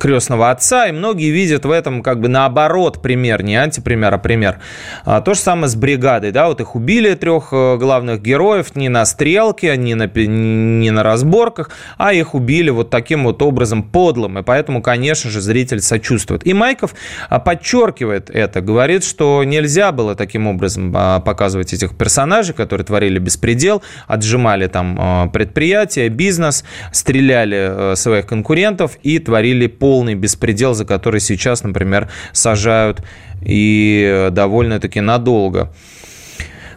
крестного 0.00 0.50
отца, 0.50 0.86
и 0.86 0.92
многие 0.92 1.30
видят 1.30 1.64
в 1.64 1.70
этом 1.70 2.02
как 2.02 2.20
бы 2.20 2.28
наоборот 2.28 3.02
пример, 3.02 3.42
не 3.42 3.56
антипример, 3.56 4.14
а 4.14 4.18
пример. 4.18 4.60
А, 5.04 5.20
то 5.20 5.34
же 5.34 5.40
самое 5.40 5.68
с 5.68 5.74
бригадой, 5.74 6.30
да, 6.30 6.48
вот 6.48 6.60
их 6.60 6.76
убили 6.76 7.14
трех 7.14 7.48
э, 7.52 7.76
главных 7.78 8.22
героев 8.22 8.76
не 8.76 8.88
на 8.88 9.04
стрелке, 9.04 9.76
не 9.76 9.94
на, 9.94 10.06
не 10.06 10.90
на 10.90 11.02
разборках, 11.02 11.70
а 11.96 12.12
их 12.12 12.27
их 12.28 12.34
убили 12.34 12.70
вот 12.70 12.90
таким 12.90 13.24
вот 13.24 13.42
образом 13.42 13.82
подлым, 13.82 14.38
и 14.38 14.42
поэтому, 14.42 14.82
конечно 14.82 15.30
же, 15.30 15.40
зритель 15.40 15.80
сочувствует. 15.80 16.46
И 16.46 16.52
Майков 16.52 16.94
а, 17.28 17.38
подчеркивает 17.38 18.30
это, 18.30 18.60
говорит, 18.60 19.04
что 19.04 19.44
нельзя 19.44 19.92
было 19.92 20.14
таким 20.14 20.46
образом 20.46 20.92
а, 20.94 21.20
показывать 21.20 21.72
этих 21.72 21.96
персонажей, 21.96 22.54
которые 22.54 22.84
творили 22.84 23.18
беспредел, 23.18 23.82
отжимали 24.06 24.66
там 24.66 24.96
а, 25.00 25.26
предприятия, 25.28 26.08
бизнес, 26.08 26.64
стреляли 26.92 27.94
своих 27.96 28.26
конкурентов 28.26 28.98
и 29.02 29.18
творили 29.18 29.66
полный 29.66 30.14
беспредел, 30.14 30.74
за 30.74 30.84
который 30.84 31.20
сейчас, 31.20 31.62
например, 31.62 32.10
сажают 32.32 33.02
и 33.42 34.28
довольно-таки 34.32 35.00
надолго. 35.00 35.72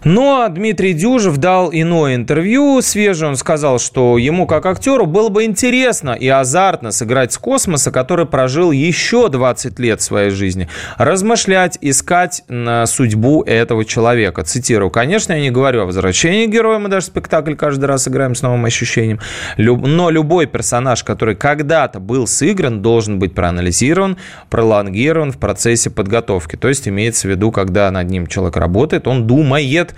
Но 0.03 0.47
Дмитрий 0.49 0.93
Дюжев 0.93 1.37
дал 1.37 1.69
иное 1.71 2.15
интервью 2.15 2.81
свежее. 2.81 3.29
Он 3.29 3.35
сказал, 3.35 3.77
что 3.77 4.17
ему 4.17 4.47
как 4.47 4.65
актеру 4.65 5.05
было 5.05 5.29
бы 5.29 5.43
интересно 5.43 6.11
и 6.11 6.27
азартно 6.27 6.91
сыграть 6.91 7.33
с 7.33 7.37
космоса, 7.37 7.91
который 7.91 8.25
прожил 8.25 8.71
еще 8.71 9.29
20 9.29 9.77
лет 9.79 10.01
своей 10.01 10.31
жизни. 10.31 10.67
Размышлять, 10.97 11.77
искать 11.81 12.43
на 12.47 12.87
судьбу 12.87 13.43
этого 13.43 13.85
человека. 13.85 14.43
Цитирую. 14.43 14.89
Конечно, 14.89 15.33
я 15.33 15.41
не 15.41 15.51
говорю 15.51 15.83
о 15.83 15.85
возвращении 15.85 16.47
героя. 16.47 16.79
Мы 16.79 16.89
даже 16.89 17.05
спектакль 17.05 17.53
каждый 17.53 17.85
раз 17.85 18.07
играем 18.07 18.33
с 18.33 18.41
новым 18.41 18.65
ощущением. 18.65 19.19
Но 19.57 20.09
любой 20.09 20.47
персонаж, 20.47 21.03
который 21.03 21.35
когда-то 21.35 21.99
был 21.99 22.25
сыгран, 22.25 22.81
должен 22.81 23.19
быть 23.19 23.35
проанализирован, 23.35 24.17
пролонгирован 24.49 25.31
в 25.31 25.37
процессе 25.37 25.91
подготовки. 25.91 26.55
То 26.55 26.69
есть 26.69 26.87
имеется 26.87 27.27
в 27.27 27.31
виду, 27.31 27.51
когда 27.51 27.91
над 27.91 28.09
ним 28.09 28.25
человек 28.25 28.57
работает, 28.57 29.07
он 29.07 29.27
думает, 29.27 29.90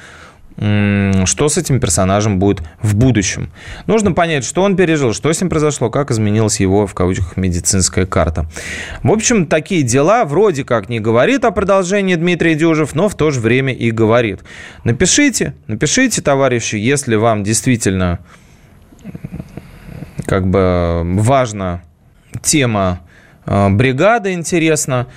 что 0.56 1.49
с 1.49 1.58
этим 1.58 1.79
персонажем 1.79 2.38
будет 2.38 2.62
в 2.82 2.95
будущем. 2.95 3.49
Нужно 3.88 4.12
понять, 4.12 4.45
что 4.45 4.62
он 4.62 4.75
пережил, 4.75 5.13
что 5.13 5.34
с 5.34 5.41
ним 5.41 5.49
произошло, 5.49 5.89
как 5.89 6.12
изменилась 6.12 6.60
его, 6.60 6.86
в 6.86 6.93
кавычках, 6.93 7.38
медицинская 7.38 8.06
карта. 8.06 8.45
В 9.01 9.12
общем, 9.12 9.47
такие 9.47 9.82
дела 9.82 10.25
вроде 10.25 10.63
как 10.63 10.89
не 10.89 10.99
говорит 10.99 11.43
о 11.43 11.51
продолжении 11.51 12.15
Дмитрий 12.15 12.53
Дюжев, 12.53 12.93
но 12.93 13.10
в 13.10 13.15
то 13.15 13.32
же 13.32 13.39
время 13.39 13.73
и 13.73 13.89
говорит. 13.89 14.41
Напишите, 14.84 15.56
напишите, 15.65 16.21
товарищи, 16.21 16.75
если 16.75 17.15
вам 17.15 17.43
действительно 17.43 18.19
как 20.27 20.47
бы 20.47 21.01
важна 21.03 21.82
тема 22.41 23.01
э, 23.45 23.69
бригады 23.69 24.34
интересно. 24.34 25.08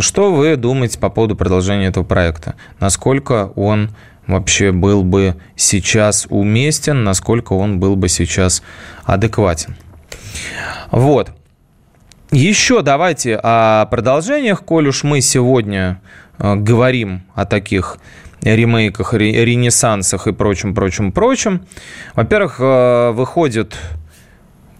Что 0.00 0.32
вы 0.32 0.56
думаете 0.56 0.98
по 0.98 1.10
поводу 1.10 1.36
продолжения 1.36 1.86
этого 1.86 2.04
проекта? 2.04 2.54
Насколько 2.80 3.52
он 3.56 3.90
вообще 4.26 4.72
был 4.72 5.02
бы 5.02 5.36
сейчас 5.54 6.26
уместен, 6.28 7.04
насколько 7.04 7.52
он 7.52 7.78
был 7.78 7.96
бы 7.96 8.08
сейчас 8.08 8.62
адекватен. 9.04 9.76
Вот. 10.90 11.32
Еще 12.32 12.82
давайте 12.82 13.38
о 13.40 13.86
продолжениях, 13.86 14.64
коль 14.64 14.88
уж 14.88 15.04
мы 15.04 15.20
сегодня 15.20 16.00
э, 16.38 16.56
говорим 16.56 17.22
о 17.34 17.46
таких 17.46 17.98
ремейках, 18.42 19.14
ренессансах 19.14 20.26
и 20.26 20.32
прочем, 20.32 20.74
прочем, 20.74 21.12
прочем. 21.12 21.66
Во-первых, 22.14 22.56
э, 22.58 23.12
выходит, 23.12 23.76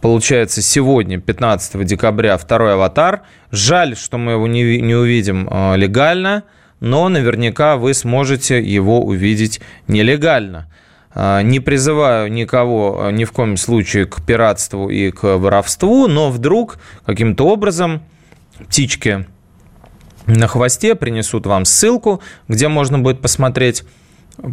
получается, 0.00 0.60
сегодня, 0.60 1.18
15 1.18 1.84
декабря, 1.84 2.36
второй 2.36 2.74
«Аватар». 2.74 3.22
Жаль, 3.52 3.96
что 3.96 4.18
мы 4.18 4.32
его 4.32 4.46
не, 4.48 4.80
не 4.80 4.94
увидим 4.94 5.48
э, 5.48 5.76
легально– 5.76 6.42
но 6.80 7.08
наверняка 7.08 7.76
вы 7.76 7.94
сможете 7.94 8.60
его 8.60 9.02
увидеть 9.02 9.60
нелегально. 9.88 10.70
А, 11.14 11.40
не 11.42 11.60
призываю 11.60 12.30
никого 12.30 13.06
а, 13.06 13.10
ни 13.10 13.24
в 13.24 13.32
коем 13.32 13.56
случае 13.56 14.04
к 14.06 14.22
пиратству 14.24 14.90
и 14.90 15.10
к 15.10 15.38
воровству, 15.38 16.08
но 16.08 16.30
вдруг 16.30 16.78
каким-то 17.06 17.46
образом 17.46 18.02
птички 18.68 19.26
на 20.26 20.46
хвосте 20.46 20.94
принесут 20.94 21.46
вам 21.46 21.64
ссылку, 21.64 22.20
где 22.48 22.68
можно 22.68 22.98
будет 22.98 23.22
посмотреть 23.22 23.84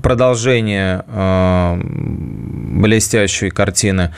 продолжение 0.02 1.04
э, 1.08 1.82
блестящей 1.84 3.50
картины 3.50 4.14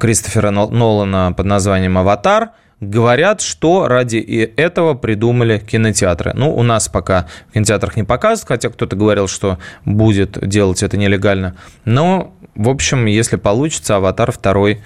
Кристофера 0.00 0.50
Нолана 0.50 1.34
под 1.36 1.46
названием 1.46 1.98
«Аватар». 1.98 2.50
Говорят, 2.80 3.40
что 3.40 3.88
ради 3.88 4.18
этого 4.56 4.94
придумали 4.94 5.58
кинотеатры. 5.58 6.32
Ну, 6.34 6.54
у 6.54 6.62
нас 6.62 6.88
пока 6.88 7.26
в 7.48 7.54
кинотеатрах 7.54 7.96
не 7.96 8.04
показывают, 8.04 8.48
хотя 8.48 8.68
кто-то 8.68 8.96
говорил, 8.96 9.28
что 9.28 9.58
будет 9.84 10.38
делать 10.46 10.82
это 10.82 10.96
нелегально. 10.96 11.56
Но, 11.84 12.34
в 12.54 12.68
общем, 12.68 13.06
если 13.06 13.36
получится, 13.36 13.96
«Аватар 13.96 14.30
2» 14.30 14.78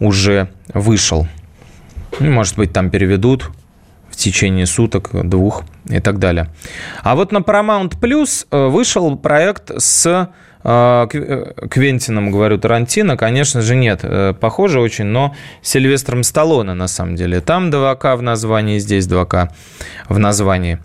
уже 0.00 0.48
вышел. 0.72 1.28
Ну, 2.18 2.30
может 2.30 2.56
быть, 2.56 2.72
там 2.72 2.90
переведут 2.90 3.50
в 4.10 4.16
течение 4.16 4.66
суток, 4.66 5.10
двух 5.12 5.64
и 5.86 6.00
так 6.00 6.18
далее. 6.18 6.48
А 7.02 7.14
вот 7.16 7.32
на 7.32 7.38
Paramount 7.38 7.98
Plus 8.00 8.46
э, 8.50 8.68
вышел 8.68 9.16
проект 9.16 9.72
с 9.76 10.30
Квентином, 10.64 12.30
говорю, 12.30 12.58
Тарантино, 12.58 13.16
конечно 13.16 13.60
же, 13.60 13.76
нет. 13.76 14.02
Похоже 14.40 14.80
очень, 14.80 15.04
но 15.04 15.34
Сильвестром 15.60 16.22
Сталлоне, 16.22 16.72
на 16.72 16.88
самом 16.88 17.16
деле. 17.16 17.40
Там 17.40 17.68
2К 17.68 18.16
в 18.16 18.22
названии, 18.22 18.78
здесь 18.78 19.06
2К 19.06 19.50
в 20.08 20.18
названии. 20.18 20.78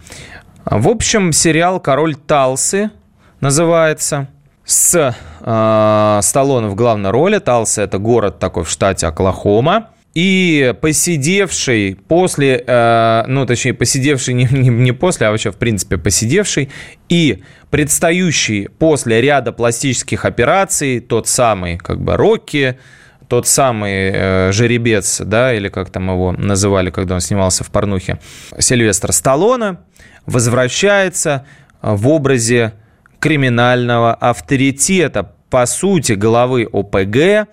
В 0.65 0.89
общем, 0.89 1.31
сериал 1.31 1.79
«Король 1.79 2.15
Талсы» 2.15 2.91
называется– 3.39 4.27
с 4.69 5.15
э, 5.41 6.19
Сталлоне 6.21 6.67
в 6.67 6.75
главной 6.75 7.09
роли. 7.09 7.39
Талса– 7.39 7.81
это 7.83 7.97
город 7.97 8.37
такой 8.37 8.63
в 8.63 8.69
штате 8.69 9.07
Оклахома. 9.07 9.89
И 10.15 10.73
посидевший 10.81 11.97
после, 12.07 12.63
э, 12.65 13.23
ну, 13.27 13.45
точнее, 13.45 13.73
посидевший 13.73 14.33
не, 14.33 14.47
не, 14.51 14.69
не 14.69 14.91
после, 14.91 15.27
а 15.27 15.31
вообще, 15.31 15.51
в 15.51 15.57
принципе, 15.57 15.97
посидевший 15.97 16.69
и 17.09 17.43
предстающий 17.69 18.69
после 18.69 19.21
ряда 19.21 19.51
пластических 19.51 20.25
операций, 20.25 20.99
тот 20.99 21.27
самый, 21.27 21.77
как 21.77 22.01
бы, 22.01 22.17
Рокки, 22.17 22.79
тот 23.27 23.47
самый 23.47 24.11
э, 24.11 24.51
жеребец, 24.51 25.21
да, 25.21 25.53
или 25.53 25.69
как 25.69 25.91
там 25.91 26.09
его 26.09 26.31
называли, 26.31 26.89
когда 26.89 27.13
он 27.13 27.21
снимался 27.21 27.63
в 27.63 27.69
порнухе, 27.69 28.19
Сильвестр 28.57 29.13
Сталлоне, 29.13 29.77
возвращается 30.25 31.45
в 31.81 32.07
образе 32.07 32.73
криминального 33.19 34.13
авторитета, 34.15 35.31
по 35.49 35.65
сути, 35.67 36.13
главы 36.13 36.67
ОПГ, 36.71 37.47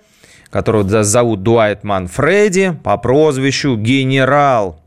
которого 0.49 1.03
зовут 1.03 1.43
Дуайт 1.43 1.83
Манфреди 1.83 2.73
по 2.83 2.97
прозвищу 2.97 3.75
«Генерал». 3.75 4.79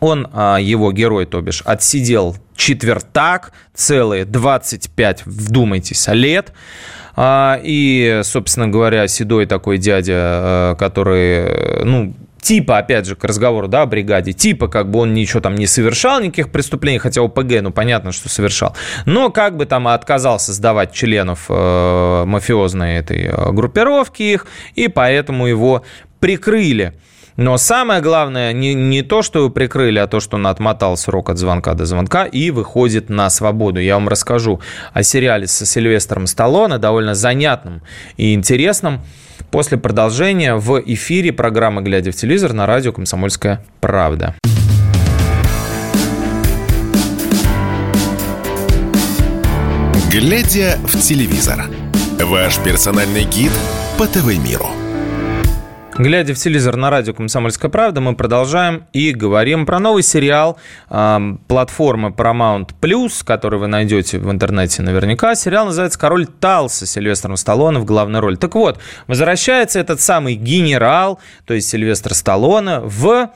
Он, 0.00 0.28
а, 0.32 0.56
его 0.58 0.90
герой, 0.90 1.26
то 1.26 1.40
бишь, 1.40 1.62
отсидел 1.64 2.36
четвертак, 2.56 3.52
целые 3.74 4.24
25, 4.24 5.26
вдумайтесь, 5.26 6.08
лет. 6.08 6.52
А, 7.14 7.60
и, 7.62 8.22
собственно 8.24 8.68
говоря, 8.68 9.06
седой 9.06 9.46
такой 9.46 9.78
дядя, 9.78 10.14
а, 10.16 10.74
который, 10.74 11.84
ну, 11.84 12.14
типа, 12.42 12.78
опять 12.78 13.06
же, 13.06 13.16
к 13.16 13.24
разговору, 13.24 13.68
да, 13.68 13.82
о 13.82 13.86
бригаде, 13.86 14.32
типа, 14.32 14.68
как 14.68 14.90
бы 14.90 14.98
он 14.98 15.14
ничего 15.14 15.40
там 15.40 15.54
не 15.54 15.66
совершал, 15.66 16.20
никаких 16.20 16.50
преступлений, 16.50 16.98
хотя 16.98 17.22
ОПГ, 17.22 17.62
ну, 17.62 17.70
понятно, 17.70 18.12
что 18.12 18.28
совершал, 18.28 18.76
но 19.06 19.30
как 19.30 19.56
бы 19.56 19.64
там 19.64 19.88
отказался 19.88 20.52
сдавать 20.52 20.92
членов 20.92 21.46
э, 21.48 22.24
мафиозной 22.26 22.96
этой 22.96 23.26
э, 23.26 23.52
группировки 23.52 24.22
их, 24.22 24.46
и 24.74 24.88
поэтому 24.88 25.46
его 25.46 25.84
прикрыли. 26.20 26.94
Но 27.36 27.56
самое 27.56 28.02
главное 28.02 28.52
не, 28.52 28.74
не 28.74 29.02
то, 29.02 29.22
что 29.22 29.38
его 29.38 29.48
прикрыли, 29.48 29.98
а 29.98 30.06
то, 30.06 30.20
что 30.20 30.36
он 30.36 30.46
отмотал 30.46 30.96
срок 30.96 31.30
от 31.30 31.38
звонка 31.38 31.72
до 31.74 31.86
звонка 31.86 32.26
и 32.26 32.50
выходит 32.50 33.08
на 33.08 33.30
свободу. 33.30 33.80
Я 33.80 33.94
вам 33.94 34.08
расскажу 34.08 34.60
о 34.92 35.02
сериале 35.02 35.46
со 35.46 35.64
Сильвестром 35.64 36.26
Сталлоне, 36.26 36.76
довольно 36.76 37.14
занятным 37.14 37.80
и 38.18 38.34
интересным 38.34 39.00
после 39.50 39.78
продолжения 39.78 40.54
в 40.54 40.80
эфире 40.86 41.32
программы 41.32 41.82
«Глядя 41.82 42.12
в 42.12 42.14
телевизор» 42.14 42.52
на 42.52 42.66
радио 42.66 42.92
«Комсомольская 42.92 43.64
правда». 43.80 44.34
«Глядя 50.10 50.78
в 50.84 50.98
телевизор»– 51.00 51.64
ваш 52.20 52.58
персональный 52.58 53.24
гид 53.24 53.52
по 53.98 54.06
ТВ-миру– 54.06 54.68
Глядя 56.02 56.34
в 56.34 56.36
телевизор 56.36 56.74
на 56.74 56.90
радио 56.90 57.14
«Комсомольская 57.14 57.70
правда», 57.70 58.00
мы 58.00 58.16
продолжаем 58.16 58.86
и 58.92 59.12
говорим 59.12 59.66
про 59.66 59.78
новый 59.78 60.02
сериал 60.02 60.58
э, 60.90 61.20
платформы 61.46 62.08
Paramount+, 62.08 62.70
Plus, 62.80 63.24
который 63.24 63.60
вы 63.60 63.68
найдете 63.68 64.18
в 64.18 64.28
интернете 64.28 64.82
наверняка. 64.82 65.36
Сериал 65.36 65.66
называется 65.66 66.00
«Король 66.00 66.26
Талса» 66.26 66.86
Сильвестром 66.86 67.36
Сталлоне 67.36 67.78
в 67.78 67.84
главной 67.84 68.18
роли. 68.18 68.34
Так 68.34 68.56
вот, 68.56 68.80
возвращается 69.06 69.78
этот 69.78 70.00
самый 70.00 70.34
генерал, 70.34 71.20
то 71.46 71.54
есть 71.54 71.68
Сильвестр 71.68 72.14
Сталлоне, 72.14 72.80
в 72.80 73.30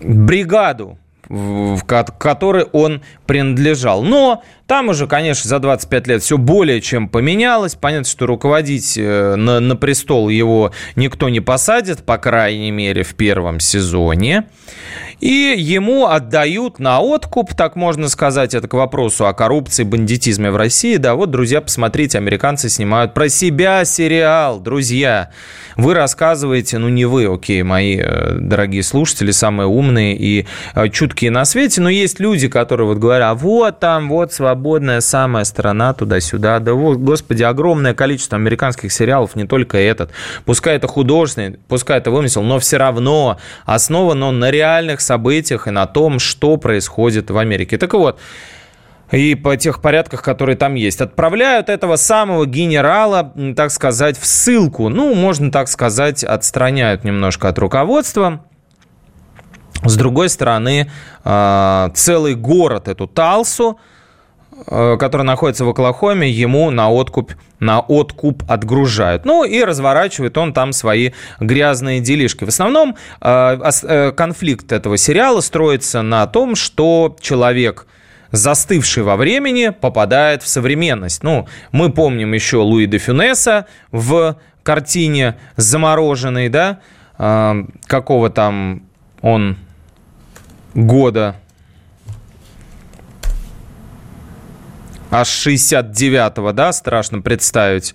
бригаду, 0.00 0.96
в 1.28 1.84
которой 1.84 2.64
он 2.64 3.02
принадлежал. 3.26 4.02
Но 4.02 4.42
там 4.70 4.88
уже, 4.88 5.08
конечно, 5.08 5.48
за 5.48 5.58
25 5.58 6.06
лет 6.06 6.22
все 6.22 6.38
более 6.38 6.80
чем 6.80 7.08
поменялось. 7.08 7.74
Понятно, 7.74 8.08
что 8.08 8.26
руководить 8.26 8.96
э, 8.96 9.34
на, 9.34 9.58
на 9.58 9.74
престол 9.74 10.28
его 10.28 10.70
никто 10.94 11.28
не 11.28 11.40
посадит, 11.40 12.04
по 12.04 12.18
крайней 12.18 12.70
мере, 12.70 13.02
в 13.02 13.16
первом 13.16 13.58
сезоне. 13.58 14.44
И 15.18 15.56
ему 15.58 16.06
отдают 16.06 16.78
на 16.78 17.00
откуп, 17.00 17.52
так 17.54 17.74
можно 17.74 18.08
сказать, 18.08 18.54
это 18.54 18.68
к 18.68 18.74
вопросу 18.74 19.26
о 19.26 19.34
коррупции, 19.34 19.82
бандитизме 19.82 20.52
в 20.52 20.56
России. 20.56 20.98
Да, 20.98 21.16
вот, 21.16 21.32
друзья, 21.32 21.60
посмотрите, 21.60 22.18
американцы 22.18 22.68
снимают 22.68 23.12
про 23.12 23.28
себя 23.28 23.84
сериал, 23.84 24.60
друзья. 24.60 25.30
Вы 25.76 25.94
рассказываете, 25.94 26.78
ну 26.78 26.88
не 26.88 27.06
вы, 27.06 27.26
окей, 27.26 27.62
мои 27.64 27.98
э, 28.00 28.36
дорогие 28.38 28.84
слушатели, 28.84 29.32
самые 29.32 29.66
умные 29.66 30.16
и 30.16 30.46
э, 30.76 30.88
чуткие 30.90 31.32
на 31.32 31.44
свете, 31.44 31.80
но 31.80 31.90
есть 31.90 32.20
люди, 32.20 32.48
которые 32.48 32.86
вот 32.86 32.98
говорят, 32.98 33.32
а 33.32 33.34
вот 33.34 33.80
там, 33.80 34.08
вот 34.08 34.32
свобода 34.32 34.59
свободная 34.60 35.00
самая 35.00 35.44
страна 35.44 35.94
туда-сюда. 35.94 36.58
Да, 36.58 36.74
вот, 36.74 36.98
господи, 36.98 37.42
огромное 37.42 37.94
количество 37.94 38.36
американских 38.36 38.92
сериалов, 38.92 39.34
не 39.34 39.46
только 39.46 39.78
этот. 39.78 40.10
Пускай 40.44 40.76
это 40.76 40.86
художественный, 40.86 41.58
пускай 41.66 41.96
это 41.96 42.10
вымысел, 42.10 42.42
но 42.42 42.58
все 42.58 42.76
равно 42.76 43.38
основан 43.64 44.22
он 44.22 44.38
на 44.38 44.50
реальных 44.50 45.00
событиях 45.00 45.66
и 45.66 45.70
на 45.70 45.86
том, 45.86 46.18
что 46.18 46.58
происходит 46.58 47.30
в 47.30 47.38
Америке. 47.38 47.78
Так 47.78 47.94
вот, 47.94 48.18
и 49.10 49.34
по 49.34 49.56
тех 49.56 49.80
порядках, 49.80 50.22
которые 50.22 50.56
там 50.56 50.74
есть. 50.74 51.00
Отправляют 51.00 51.70
этого 51.70 51.96
самого 51.96 52.44
генерала, 52.44 53.32
так 53.56 53.70
сказать, 53.70 54.18
в 54.18 54.26
ссылку. 54.26 54.90
Ну, 54.90 55.14
можно 55.14 55.50
так 55.50 55.68
сказать, 55.68 56.22
отстраняют 56.22 57.02
немножко 57.04 57.48
от 57.48 57.58
руководства. 57.58 58.44
С 59.82 59.96
другой 59.96 60.28
стороны, 60.28 60.90
а, 61.24 61.90
целый 61.94 62.34
город, 62.34 62.88
эту 62.88 63.06
Талсу, 63.06 63.78
который 64.66 65.22
находится 65.22 65.64
в 65.64 65.68
Оклахоме, 65.68 66.30
ему 66.30 66.70
на 66.70 66.90
откуп, 66.90 67.32
на 67.58 67.80
откуп 67.80 68.42
отгружают. 68.48 69.24
Ну 69.24 69.44
и 69.44 69.62
разворачивает 69.62 70.36
он 70.38 70.52
там 70.52 70.72
свои 70.72 71.12
грязные 71.38 72.00
делишки. 72.00 72.44
В 72.44 72.48
основном 72.48 72.96
э, 73.20 73.70
э, 73.82 74.12
конфликт 74.12 74.72
этого 74.72 74.96
сериала 74.96 75.40
строится 75.40 76.02
на 76.02 76.26
том, 76.26 76.54
что 76.56 77.16
человек 77.20 77.86
застывший 78.32 79.02
во 79.02 79.16
времени, 79.16 79.70
попадает 79.70 80.42
в 80.42 80.48
современность. 80.48 81.22
Ну, 81.22 81.48
мы 81.72 81.90
помним 81.90 82.32
еще 82.32 82.58
Луи 82.58 82.86
де 82.86 82.98
Фюнеса 82.98 83.66
в 83.90 84.36
картине 84.62 85.36
«Замороженный», 85.56 86.48
да, 86.48 86.78
какого 87.86 88.30
там 88.30 88.82
он 89.20 89.56
года 90.74 91.36
аж 95.10 95.28
69-го, 95.28 96.52
да, 96.52 96.72
страшно 96.72 97.22
представить. 97.22 97.94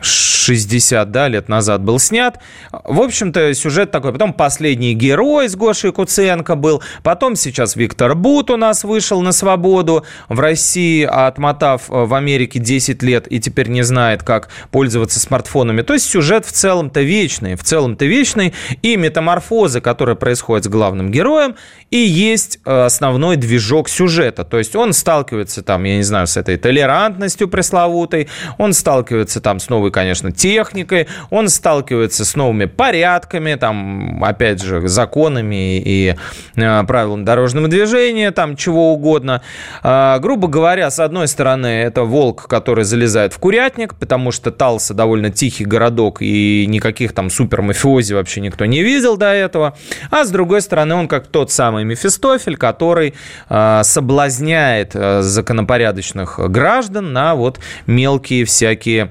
60 0.00 1.10
да, 1.10 1.28
лет 1.28 1.48
назад 1.48 1.82
был 1.82 1.98
снят. 1.98 2.38
В 2.72 3.00
общем-то, 3.00 3.54
сюжет 3.54 3.90
такой. 3.90 4.12
Потом 4.12 4.32
«Последний 4.32 4.94
герой» 4.94 5.48
с 5.48 5.56
Гошей 5.56 5.92
Куценко 5.92 6.54
был. 6.56 6.82
Потом 7.02 7.36
сейчас 7.36 7.76
Виктор 7.76 8.14
Бут 8.14 8.50
у 8.50 8.56
нас 8.56 8.84
вышел 8.84 9.20
на 9.22 9.32
свободу 9.32 10.04
в 10.28 10.40
России, 10.40 11.04
отмотав 11.04 11.90
э, 11.90 12.04
в 12.04 12.14
Америке 12.14 12.58
10 12.58 13.02
лет 13.02 13.30
и 13.30 13.40
теперь 13.40 13.68
не 13.68 13.82
знает, 13.82 14.22
как 14.22 14.48
пользоваться 14.70 15.20
смартфонами. 15.20 15.82
То 15.82 15.94
есть 15.94 16.08
сюжет 16.08 16.46
в 16.46 16.52
целом-то 16.52 17.02
вечный. 17.02 17.54
В 17.54 17.62
целом-то 17.62 18.04
вечный. 18.04 18.54
И 18.82 18.96
метаморфозы, 18.96 19.80
которые 19.80 20.16
происходят 20.16 20.64
с 20.64 20.68
главным 20.68 21.10
героем, 21.10 21.56
и 21.90 21.98
есть 21.98 22.60
э, 22.64 22.84
основной 22.84 23.36
движок 23.36 23.88
сюжета. 23.88 24.44
То 24.44 24.58
есть 24.58 24.74
он 24.76 24.92
сталкивается 24.92 25.62
там, 25.62 25.84
я 25.84 25.96
не 25.96 26.02
знаю, 26.02 26.26
с 26.26 26.36
этой 26.36 26.56
толерантностью 26.56 27.48
пресловутой, 27.48 28.28
он 28.58 28.72
сталкивается 28.72 29.40
там 29.40 29.60
с 29.60 29.68
новой 29.68 29.89
новой, 29.90 29.92
конечно, 29.92 30.32
техникой, 30.32 31.06
он 31.30 31.48
сталкивается 31.48 32.24
с 32.24 32.36
новыми 32.36 32.66
порядками, 32.66 33.54
там, 33.54 34.22
опять 34.24 34.62
же, 34.62 34.88
законами 34.88 35.78
и 35.78 36.14
э, 36.56 36.84
правилами 36.84 37.24
дорожного 37.24 37.68
движения, 37.68 38.30
там, 38.30 38.56
чего 38.56 38.92
угодно. 38.92 39.42
Э, 39.82 40.18
грубо 40.20 40.48
говоря, 40.48 40.90
с 40.90 41.00
одной 41.00 41.28
стороны, 41.28 41.66
это 41.66 42.04
волк, 42.04 42.46
который 42.48 42.84
залезает 42.84 43.32
в 43.32 43.38
курятник, 43.38 43.94
потому 43.94 44.32
что 44.32 44.50
Талса 44.50 44.94
довольно 44.94 45.30
тихий 45.30 45.64
городок, 45.64 46.22
и 46.22 46.66
никаких 46.66 47.12
там 47.12 47.30
супер 47.30 47.62
мафиози 47.62 48.14
вообще 48.14 48.40
никто 48.40 48.66
не 48.66 48.82
видел 48.82 49.16
до 49.16 49.32
этого. 49.32 49.76
А 50.10 50.24
с 50.24 50.30
другой 50.30 50.62
стороны, 50.62 50.94
он 50.94 51.08
как 51.08 51.26
тот 51.26 51.50
самый 51.50 51.84
Мефистофель, 51.84 52.56
который 52.56 53.14
э, 53.48 53.80
соблазняет 53.84 54.92
э, 54.94 55.22
законопорядочных 55.22 56.38
граждан 56.50 57.12
на 57.12 57.34
вот 57.34 57.60
мелкие 57.86 58.44
всякие 58.44 59.10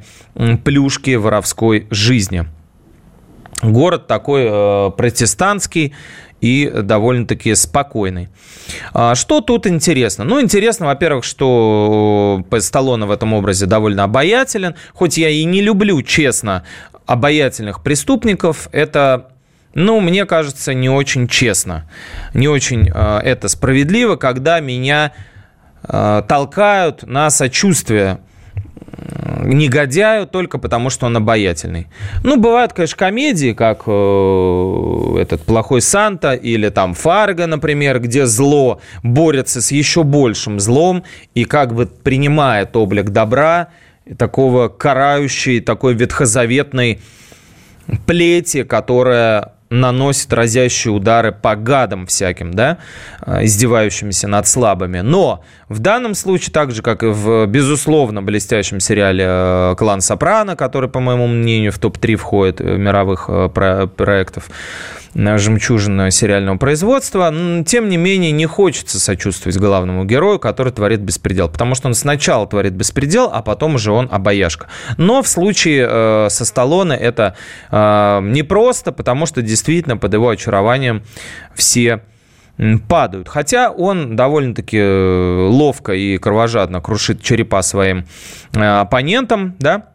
плюшки 0.70 1.16
воровской 1.16 1.88
жизни. 1.90 2.46
Город 3.64 4.06
такой 4.06 4.46
э, 4.48 4.92
протестантский 4.96 5.96
и 6.42 6.72
довольно-таки 6.72 7.56
спокойный. 7.56 8.30
А 8.94 9.16
что 9.16 9.42
тут 9.42 9.66
интересно? 9.66 10.26
Ну, 10.26 10.40
интересно, 10.40 10.86
во-первых, 10.86 11.24
что 11.24 12.46
Сталлоне 12.60 13.08
в 13.08 13.12
этом 13.12 13.34
образе 13.34 13.66
довольно 13.66 14.04
обаятелен. 14.04 14.76
Хоть 14.94 15.18
я 15.18 15.30
и 15.30 15.44
не 15.44 15.62
люблю, 15.62 16.04
честно, 16.04 16.64
обаятельных 17.08 17.82
преступников, 17.82 18.70
это 18.72 19.32
ну, 19.74 20.00
мне 20.02 20.26
кажется, 20.26 20.76
не 20.76 20.90
очень 20.90 21.28
честно, 21.28 21.90
не 22.36 22.48
очень 22.48 22.92
э, 22.94 23.20
это 23.24 23.48
справедливо, 23.48 24.18
когда 24.18 24.60
меня 24.60 25.14
э, 25.82 26.22
толкают 26.28 27.08
на 27.08 27.32
сочувствие 27.32 28.20
негодяю 29.44 30.28
только 30.28 30.58
потому, 30.58 30.90
что 30.90 31.06
он 31.06 31.18
обаятельный. 31.18 31.88
Ну, 32.24 32.38
бывают, 32.38 32.74
конечно, 32.74 32.98
комедии, 32.98 33.54
как 33.54 33.84
э, 33.86 35.22
этот 35.22 35.44
«Плохой 35.44 35.82
Санта» 35.82 36.34
или 36.34 36.70
там 36.70 36.94
«Фарго», 36.94 37.48
например, 37.48 38.00
где 38.00 38.26
зло 38.26 38.82
борется 39.04 39.62
с 39.62 39.72
еще 39.72 40.04
большим 40.04 40.60
злом 40.60 41.04
и 41.34 41.46
как 41.46 41.74
бы 41.74 41.86
принимает 41.86 42.76
облик 42.76 43.10
добра, 43.10 43.70
такого 44.18 44.70
карающей, 44.70 45.60
такой 45.62 45.94
ветхозаветной 45.94 47.00
плети, 48.06 48.64
которая 48.64 49.54
наносит 49.70 50.34
разящие 50.34 50.94
удары 50.94 51.32
по 51.32 51.56
гадам 51.56 52.08
всяким, 52.08 52.54
да, 52.54 52.78
э, 53.26 53.46
издевающимися 53.46 54.28
над 54.28 54.48
слабыми. 54.48 55.02
Но 55.02 55.44
в 55.68 55.80
данном 55.80 56.16
случае, 56.16 56.52
так 56.52 56.72
же, 56.72 56.82
как 56.82 57.04
и 57.04 57.08
в, 57.08 57.46
безусловно, 57.46 58.22
блестящем 58.22 58.80
сериале 58.80 59.26
э, 59.28 59.76
«Клан 59.78 60.02
Сопрано», 60.02 60.56
который, 60.56 60.90
по 60.90 61.00
моему 61.00 61.28
мнению, 61.28 61.72
в 61.72 61.78
топ-3 61.78 62.16
входит 62.16 62.62
э, 62.62 62.78
мировых 62.78 63.30
проектов, 63.54 64.50
жемчужина 65.16 66.12
сериального 66.12 66.58
производства. 66.58 67.34
Тем 67.66 67.90
не 67.90 67.98
менее, 67.98 68.32
не 68.32 68.46
хочется 68.46 69.00
сочувствовать 69.00 69.58
главному 69.58 70.06
герою, 70.06 70.40
который 70.40 70.72
творит 70.72 71.02
беспредел. 71.02 71.50
Потому 71.50 71.76
что 71.76 71.88
он 71.88 71.94
сначала 71.94 72.48
творит 72.48 72.74
беспредел, 72.74 73.30
а 73.32 73.42
потом 73.42 73.76
уже 73.76 73.92
он 73.92 74.08
обаяшка. 74.12 74.68
Но 74.98 75.22
в 75.22 75.28
случае 75.28 75.88
э, 75.90 76.28
со 76.30 76.46
Сталлоне 76.46 76.96
это 76.96 77.36
э, 77.72 78.20
непросто, 78.24 78.92
потому 78.92 79.26
что 79.26 79.42
действительно 79.42 79.59
под 79.98 80.14
его 80.14 80.30
очарованием 80.30 81.04
все 81.56 82.02
падают. 82.88 83.30
Хотя 83.30 83.72
он 83.72 84.16
довольно-таки 84.16 84.78
э, 84.78 85.48
ловко 85.50 85.94
и 85.94 86.18
кровожадно 86.18 86.82
крушит 86.82 87.22
черепа 87.22 87.62
своим 87.62 88.06
э, 88.54 88.60
оппонентам, 88.60 89.56
да, 89.60 89.94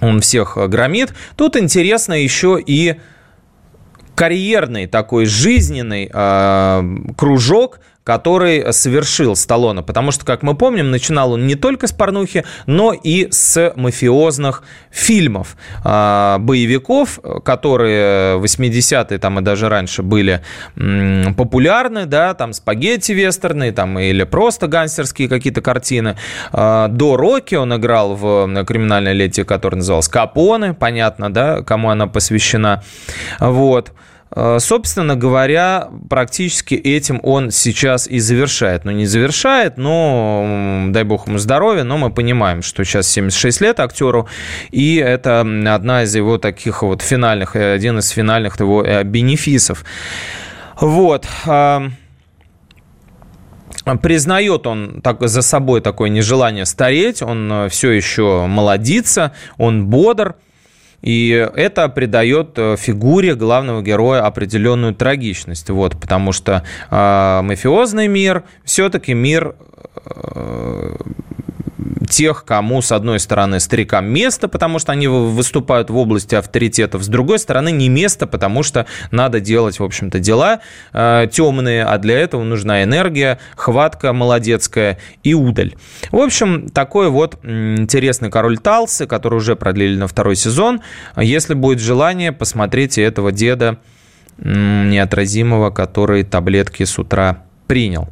он 0.00 0.20
всех 0.20 0.58
громит. 0.68 1.14
Тут 1.36 1.56
интересно 1.56 2.12
еще 2.12 2.60
и 2.64 2.96
карьерный 4.14 4.86
такой 4.86 5.24
жизненный 5.24 6.10
э, 6.12 6.82
кружок, 7.16 7.80
который 8.04 8.72
совершил 8.72 9.34
Сталлоне. 9.34 9.82
Потому 9.82 10.12
что, 10.12 10.24
как 10.26 10.42
мы 10.42 10.54
помним, 10.54 10.90
начинал 10.90 11.32
он 11.32 11.46
не 11.46 11.54
только 11.54 11.86
с 11.86 11.92
порнухи, 11.92 12.44
но 12.66 12.92
и 12.92 13.28
с 13.30 13.72
мафиозных 13.76 14.62
фильмов, 14.90 15.56
э, 15.84 16.36
боевиков, 16.38 17.18
которые 17.44 18.38
80-е 18.38 19.18
там 19.18 19.38
и 19.38 19.42
даже 19.42 19.70
раньше 19.70 20.02
были 20.02 20.42
э, 20.76 21.32
популярны, 21.36 22.04
да, 22.04 22.34
там 22.34 22.52
спагетти-вестерны, 22.52 23.72
там 23.72 23.98
или 23.98 24.24
просто 24.24 24.68
гангстерские 24.68 25.28
какие-то 25.28 25.62
картины. 25.62 26.16
Э, 26.52 26.88
до 26.90 27.16
Рокки 27.16 27.54
он 27.54 27.74
играл 27.74 28.14
в 28.14 28.64
криминальной 28.64 29.14
лете, 29.14 29.44
которая 29.44 29.78
называлась 29.78 30.08
«Капоне», 30.08 30.74
понятно, 30.74 31.32
да, 31.32 31.62
кому 31.62 31.88
она 31.88 32.06
посвящена. 32.06 32.82
Вот. 33.40 33.92
Э, 34.36 34.58
собственно 34.58 35.14
говоря, 35.14 35.88
практически 36.10 36.74
этим 36.74 37.20
он 37.22 37.50
сейчас 37.50 38.08
и 38.08 38.18
завершает. 38.18 38.84
Ну, 38.84 38.90
не 38.90 39.06
завершает, 39.06 39.76
но, 39.78 40.86
дай 40.88 41.04
бог 41.04 41.28
ему 41.28 41.38
здоровья, 41.38 41.84
но 41.84 41.98
мы 41.98 42.10
понимаем, 42.10 42.62
что 42.62 42.84
сейчас 42.84 43.06
76 43.08 43.60
лет 43.60 43.80
актеру, 43.80 44.28
и 44.72 44.96
это 44.96 45.40
одна 45.40 46.02
из 46.02 46.14
его 46.14 46.38
таких 46.38 46.82
вот 46.82 47.02
финальных, 47.02 47.54
э, 47.54 47.74
один 47.74 47.98
из 47.98 48.08
финальных 48.08 48.58
его 48.58 48.82
э, 48.82 49.04
бенефисов. 49.04 49.84
Вот. 50.80 51.26
Признает 54.02 54.66
он 54.66 55.00
так, 55.02 55.28
за 55.28 55.42
собой 55.42 55.80
такое 55.80 56.08
нежелание 56.08 56.64
стареть, 56.64 57.22
он 57.22 57.68
все 57.70 57.90
еще 57.92 58.46
молодится, 58.46 59.32
он 59.58 59.86
бодр, 59.86 60.36
и 61.04 61.50
это 61.54 61.86
придает 61.90 62.52
э, 62.56 62.76
фигуре 62.78 63.34
главного 63.34 63.82
героя 63.82 64.22
определенную 64.22 64.94
трагичность. 64.94 65.68
Вот, 65.68 66.00
потому 66.00 66.32
что 66.32 66.64
э, 66.90 67.40
мафиозный 67.42 68.08
мир 68.08 68.44
все-таки 68.64 69.12
мир 69.12 69.54
э, 70.06 70.96
тех, 72.06 72.44
кому, 72.44 72.82
с 72.82 72.92
одной 72.92 73.20
стороны, 73.20 73.60
старикам 73.60 74.06
место, 74.06 74.48
потому 74.48 74.78
что 74.78 74.92
они 74.92 75.08
выступают 75.08 75.90
в 75.90 75.96
области 75.96 76.34
авторитетов, 76.34 77.02
с 77.02 77.08
другой 77.08 77.38
стороны, 77.38 77.70
не 77.70 77.88
место, 77.88 78.26
потому 78.26 78.62
что 78.62 78.86
надо 79.10 79.40
делать, 79.40 79.78
в 79.78 79.84
общем-то, 79.84 80.18
дела 80.18 80.60
э, 80.92 81.26
темные, 81.30 81.84
а 81.84 81.98
для 81.98 82.18
этого 82.18 82.42
нужна 82.42 82.82
энергия, 82.82 83.38
хватка 83.56 84.12
молодецкая 84.12 84.98
и 85.22 85.34
удаль. 85.34 85.74
В 86.10 86.18
общем, 86.18 86.68
такой 86.68 87.08
вот 87.10 87.38
интересный 87.44 88.30
король 88.30 88.58
Талсы, 88.58 89.06
который 89.06 89.36
уже 89.36 89.56
продлили 89.56 89.96
на 89.96 90.06
второй 90.06 90.36
сезон. 90.36 90.80
Если 91.16 91.54
будет 91.54 91.80
желание, 91.80 92.32
посмотрите 92.32 93.02
этого 93.02 93.32
деда 93.32 93.78
неотразимого, 94.38 95.70
который 95.70 96.24
таблетки 96.24 96.84
с 96.84 96.98
утра 96.98 97.44
принял. 97.66 98.08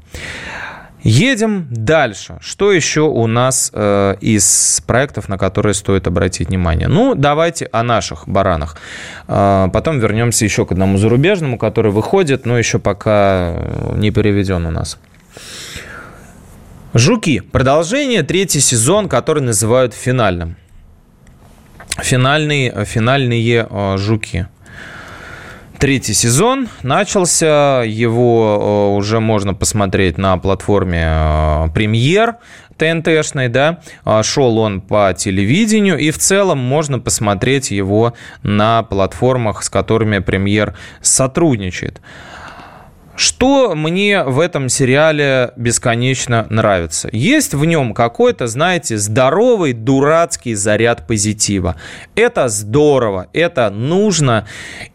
Едем 1.03 1.67
дальше. 1.71 2.38
Что 2.41 2.73
еще 2.73 3.01
у 3.01 3.27
нас 3.27 3.71
э, 3.75 4.15
из 4.21 4.81
проектов, 4.87 5.29
на 5.29 5.37
которые 5.37 5.75
стоит 5.75 6.07
обратить 6.07 6.49
внимание? 6.49 6.87
Ну, 6.87 7.15
давайте 7.17 7.69
о 7.73 7.83
наших 7.83 8.29
баранах. 8.29 8.77
Э, 9.27 9.69
потом 9.73 9.99
вернемся 9.99 10.45
еще 10.45 10.65
к 10.65 10.73
одному 10.73 10.99
зарубежному, 10.99 11.59
который 11.59 11.91
выходит, 11.91 12.47
но 12.47 12.57
еще 12.57 12.79
пока 12.79 13.95
не 13.97 14.12
переведен 14.12 14.65
у 14.67 14.71
нас. 14.71 14.99
Жуки. 16.95 17.41
Продолжение, 17.41 18.23
третий 18.23 18.61
сезон, 18.61 19.09
который 19.09 19.43
называют 19.43 19.95
финальным. 19.95 20.57
Финальные, 22.01 22.85
финальные 22.85 23.67
э, 23.69 23.97
жуки 23.99 24.47
третий 25.83 26.14
сезон 26.14 26.68
начался. 26.85 27.83
Его 27.83 28.92
э, 28.95 28.97
уже 28.97 29.18
можно 29.18 29.53
посмотреть 29.53 30.16
на 30.16 30.38
платформе 30.38 31.09
э, 31.09 31.68
Премьер 31.75 32.37
ТНТшной, 32.77 33.49
да. 33.49 33.81
А, 34.05 34.23
шел 34.23 34.59
он 34.59 34.81
по 34.81 35.12
телевидению, 35.12 35.99
и 35.99 36.12
в 36.12 36.18
целом 36.18 36.59
можно 36.59 37.01
посмотреть 37.01 37.73
его 37.73 38.14
на 38.45 38.85
платформах, 38.85 39.64
с 39.64 39.71
которыми 39.71 40.21
Премьер 40.21 40.77
сотрудничает. 41.01 42.01
Что 43.14 43.75
мне 43.75 44.25
в 44.25 44.40
этом 44.40 44.70
сериале 44.70 45.53
бесконечно 45.57 46.46
нравится? 46.48 47.11
Есть 47.12 47.53
в 47.53 47.62
нем 47.66 47.92
какой-то, 47.92 48.46
знаете, 48.46 48.96
здоровый, 48.96 49.75
дурацкий 49.75 50.55
заряд 50.55 51.07
позитива. 51.07 51.77
Это 52.14 52.48
здорово, 52.48 53.29
это 53.35 53.68
нужно. 53.68 54.46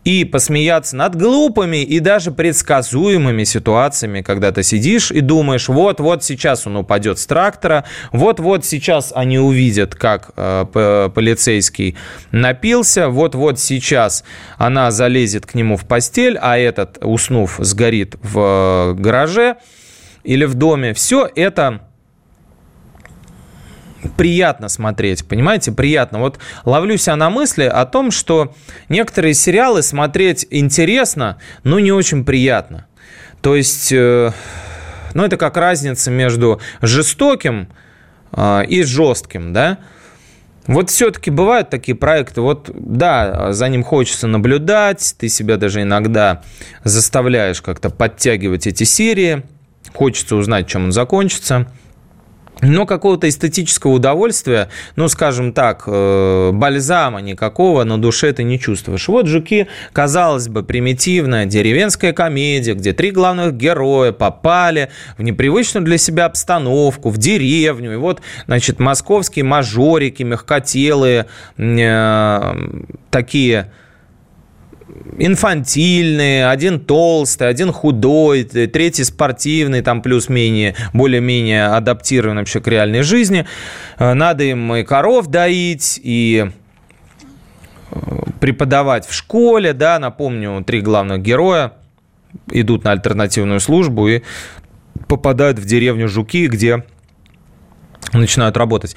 И 0.03 0.25
посмеяться 0.25 0.95
над 0.95 1.15
глупыми 1.15 1.83
и 1.83 1.99
даже 1.99 2.31
предсказуемыми 2.31 3.43
ситуациями, 3.43 4.21
когда 4.21 4.51
ты 4.51 4.63
сидишь 4.63 5.11
и 5.11 5.21
думаешь, 5.21 5.69
вот-вот 5.69 6.23
сейчас 6.23 6.65
он 6.65 6.77
упадет 6.77 7.19
с 7.19 7.27
трактора, 7.27 7.83
вот-вот 8.11 8.65
сейчас 8.65 9.13
они 9.15 9.37
увидят, 9.37 9.93
как 9.93 10.31
э, 10.35 11.09
полицейский 11.13 11.95
напился, 12.31 13.09
вот-вот 13.09 13.59
сейчас 13.59 14.23
она 14.57 14.89
залезет 14.89 15.45
к 15.45 15.53
нему 15.53 15.77
в 15.77 15.85
постель, 15.85 16.37
а 16.41 16.57
этот, 16.57 16.97
уснув, 17.01 17.57
сгорит 17.59 18.16
в 18.21 18.95
гараже 18.97 19.57
или 20.23 20.45
в 20.45 20.55
доме, 20.55 20.93
все 20.93 21.29
это 21.35 21.81
приятно 24.15 24.69
смотреть, 24.69 25.27
понимаете, 25.27 25.71
приятно. 25.71 26.19
Вот 26.19 26.39
ловлю 26.65 26.97
себя 26.97 27.15
на 27.15 27.29
мысли 27.29 27.63
о 27.63 27.85
том, 27.85 28.11
что 28.11 28.53
некоторые 28.89 29.33
сериалы 29.33 29.81
смотреть 29.81 30.45
интересно, 30.49 31.37
но 31.63 31.79
не 31.79 31.91
очень 31.91 32.25
приятно. 32.25 32.87
То 33.41 33.55
есть, 33.55 33.91
э, 33.91 34.31
ну, 35.13 35.23
это 35.23 35.37
как 35.37 35.57
разница 35.57 36.11
между 36.11 36.61
жестоким 36.81 37.69
э, 38.31 38.65
и 38.65 38.83
жестким, 38.83 39.53
да. 39.53 39.79
Вот 40.67 40.89
все-таки 40.89 41.31
бывают 41.31 41.69
такие 41.69 41.95
проекты, 41.95 42.41
вот 42.41 42.69
да, 42.73 43.53
за 43.53 43.69
ним 43.69 43.83
хочется 43.83 44.27
наблюдать, 44.27 45.15
ты 45.17 45.29
себя 45.29 45.57
даже 45.57 45.81
иногда 45.81 46.43
заставляешь 46.83 47.61
как-то 47.61 47.89
подтягивать 47.89 48.67
эти 48.67 48.83
серии, 48.83 49.43
хочется 49.93 50.35
узнать, 50.35 50.67
чем 50.67 50.85
он 50.85 50.91
закончится– 50.91 51.67
но 52.61 52.85
какого-то 52.85 53.29
эстетического 53.29 53.91
удовольствия, 53.91 54.69
ну, 54.95 55.07
скажем 55.07 55.53
так, 55.53 55.83
э, 55.87 56.51
бальзама 56.53 57.21
никакого 57.21 57.83
на 57.83 57.99
душе 57.99 58.33
ты 58.33 58.43
не 58.43 58.59
чувствуешь. 58.59 59.07
Вот 59.07 59.27
«Жуки», 59.27 59.67
казалось 59.93 60.47
бы, 60.47 60.63
примитивная 60.63 61.45
деревенская 61.45 62.13
комедия, 62.13 62.73
где 62.73 62.93
три 62.93 63.11
главных 63.11 63.55
героя 63.55 64.11
попали 64.11 64.89
в 65.17 65.23
непривычную 65.23 65.85
для 65.85 65.97
себя 65.97 66.25
обстановку, 66.25 67.09
в 67.09 67.17
деревню. 67.17 67.93
И 67.93 67.97
вот, 67.97 68.21
значит, 68.45 68.79
московские 68.79 69.45
мажорики, 69.45 70.23
мягкотелые, 70.23 71.27
э, 71.57 72.55
такие 73.09 73.71
инфантильные, 75.17 76.47
один 76.47 76.79
толстый, 76.79 77.47
один 77.47 77.71
худой, 77.71 78.43
третий 78.43 79.03
спортивный, 79.03 79.81
там 79.81 80.01
плюс-менее, 80.01 80.75
более-менее 80.93 81.67
адаптирован 81.67 82.37
вообще 82.37 82.61
к 82.61 82.67
реальной 82.67 83.01
жизни. 83.01 83.45
Э, 83.97 84.13
надо 84.13 84.43
им 84.43 84.75
и 84.75 84.83
коров 84.83 85.27
доить, 85.27 85.99
и 86.03 86.49
э, 87.91 87.99
преподавать 88.39 89.07
в 89.07 89.13
школе, 89.13 89.73
да, 89.73 89.99
напомню, 89.99 90.63
три 90.63 90.81
главных 90.81 91.21
героя 91.21 91.73
идут 92.51 92.83
на 92.83 92.91
альтернативную 92.91 93.59
службу 93.59 94.07
и 94.07 94.21
попадают 95.07 95.59
в 95.59 95.65
деревню 95.65 96.07
Жуки, 96.07 96.47
где 96.47 96.83
начинают 98.13 98.57
работать. 98.57 98.95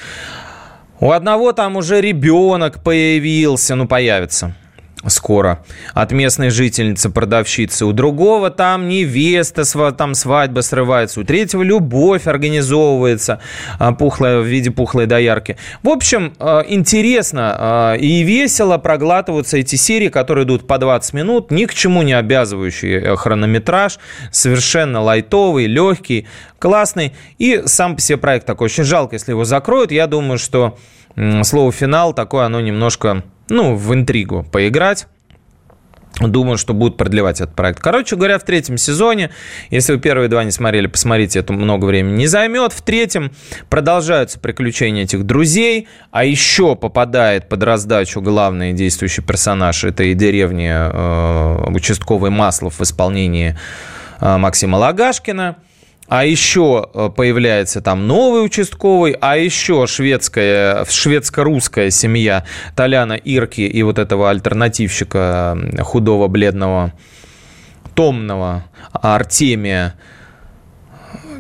У 0.98 1.12
одного 1.12 1.52
там 1.52 1.76
уже 1.76 2.00
ребенок 2.00 2.82
появился, 2.82 3.74
ну, 3.74 3.86
появится– 3.88 4.54
скоро 5.06 5.64
от 5.94 6.12
местной 6.12 6.50
жительницы-продавщицы. 6.50 7.86
У 7.86 7.92
другого 7.92 8.50
там 8.50 8.88
невеста, 8.88 9.64
там 9.92 10.14
свадьба 10.14 10.60
срывается. 10.60 11.20
У 11.20 11.24
третьего 11.24 11.62
любовь 11.62 12.26
организовывается 12.26 13.40
а, 13.78 13.92
пухлая, 13.92 14.40
в 14.40 14.44
виде 14.44 14.70
пухлой 14.70 15.06
доярки. 15.06 15.56
В 15.82 15.88
общем, 15.88 16.34
а, 16.38 16.64
интересно 16.66 17.56
а, 17.58 17.94
и 17.94 18.22
весело 18.22 18.78
проглатываются 18.78 19.56
эти 19.56 19.76
серии, 19.76 20.08
которые 20.08 20.44
идут 20.44 20.66
по 20.66 20.78
20 20.78 21.14
минут, 21.14 21.50
ни 21.50 21.64
к 21.64 21.74
чему 21.74 22.02
не 22.02 22.12
обязывающий 22.12 22.96
э, 22.96 23.16
хронометраж, 23.16 23.98
совершенно 24.30 25.00
лайтовый, 25.00 25.66
легкий, 25.66 26.26
классный. 26.58 27.14
И 27.38 27.62
сам 27.66 27.96
по 27.96 28.02
себе 28.02 28.18
проект 28.18 28.46
такой 28.46 28.66
очень 28.66 28.84
жалко, 28.84 29.14
если 29.14 29.32
его 29.32 29.44
закроют. 29.44 29.92
Я 29.92 30.06
думаю, 30.06 30.38
что 30.38 30.78
слово 31.42 31.72
«финал» 31.72 32.12
такое, 32.12 32.44
оно 32.44 32.60
немножко 32.60 33.22
ну, 33.50 33.74
в 33.74 33.92
интригу 33.94 34.46
поиграть. 34.50 35.06
Думаю, 36.18 36.58
что 36.58 36.74
будут 36.74 36.98
продлевать 36.98 37.40
этот 37.40 37.54
проект. 37.54 37.80
Короче 37.80 38.14
говоря, 38.16 38.38
в 38.38 38.42
третьем 38.42 38.76
сезоне, 38.76 39.30
если 39.70 39.94
вы 39.94 40.00
первые 40.00 40.28
два 40.28 40.44
не 40.44 40.50
смотрели, 40.50 40.86
посмотрите, 40.86 41.38
это 41.38 41.52
много 41.52 41.86
времени 41.86 42.18
не 42.18 42.26
займет. 42.26 42.72
В 42.72 42.82
третьем 42.82 43.32
продолжаются 43.70 44.38
приключения 44.38 45.04
этих 45.04 45.24
друзей, 45.24 45.88
а 46.10 46.24
еще 46.24 46.76
попадает 46.76 47.48
под 47.48 47.62
раздачу 47.62 48.20
главный 48.20 48.72
действующий 48.74 49.22
персонаж 49.22 49.84
этой 49.84 50.12
деревни 50.14 50.68
э, 50.70 51.70
участковый 51.70 52.30
Маслов 52.30 52.80
в 52.80 52.82
исполнении 52.82 53.56
э, 54.20 54.36
Максима 54.36 54.76
Лагашкина– 54.76 55.56
а 56.10 56.24
еще 56.24 56.88
э, 56.92 57.08
появляется 57.14 57.80
там 57.80 58.08
новый 58.08 58.44
участковый, 58.44 59.16
а 59.20 59.36
еще 59.36 59.86
шведская, 59.86 60.84
шведско-русская 60.84 61.90
семья 61.90 62.44
Толяна 62.74 63.12
Ирки 63.12 63.60
и 63.60 63.82
вот 63.84 64.00
этого 64.00 64.28
альтернативщика 64.28 65.56
худого, 65.78 66.26
бледного, 66.26 66.92
томного 67.94 68.64
Артемия, 68.90 69.94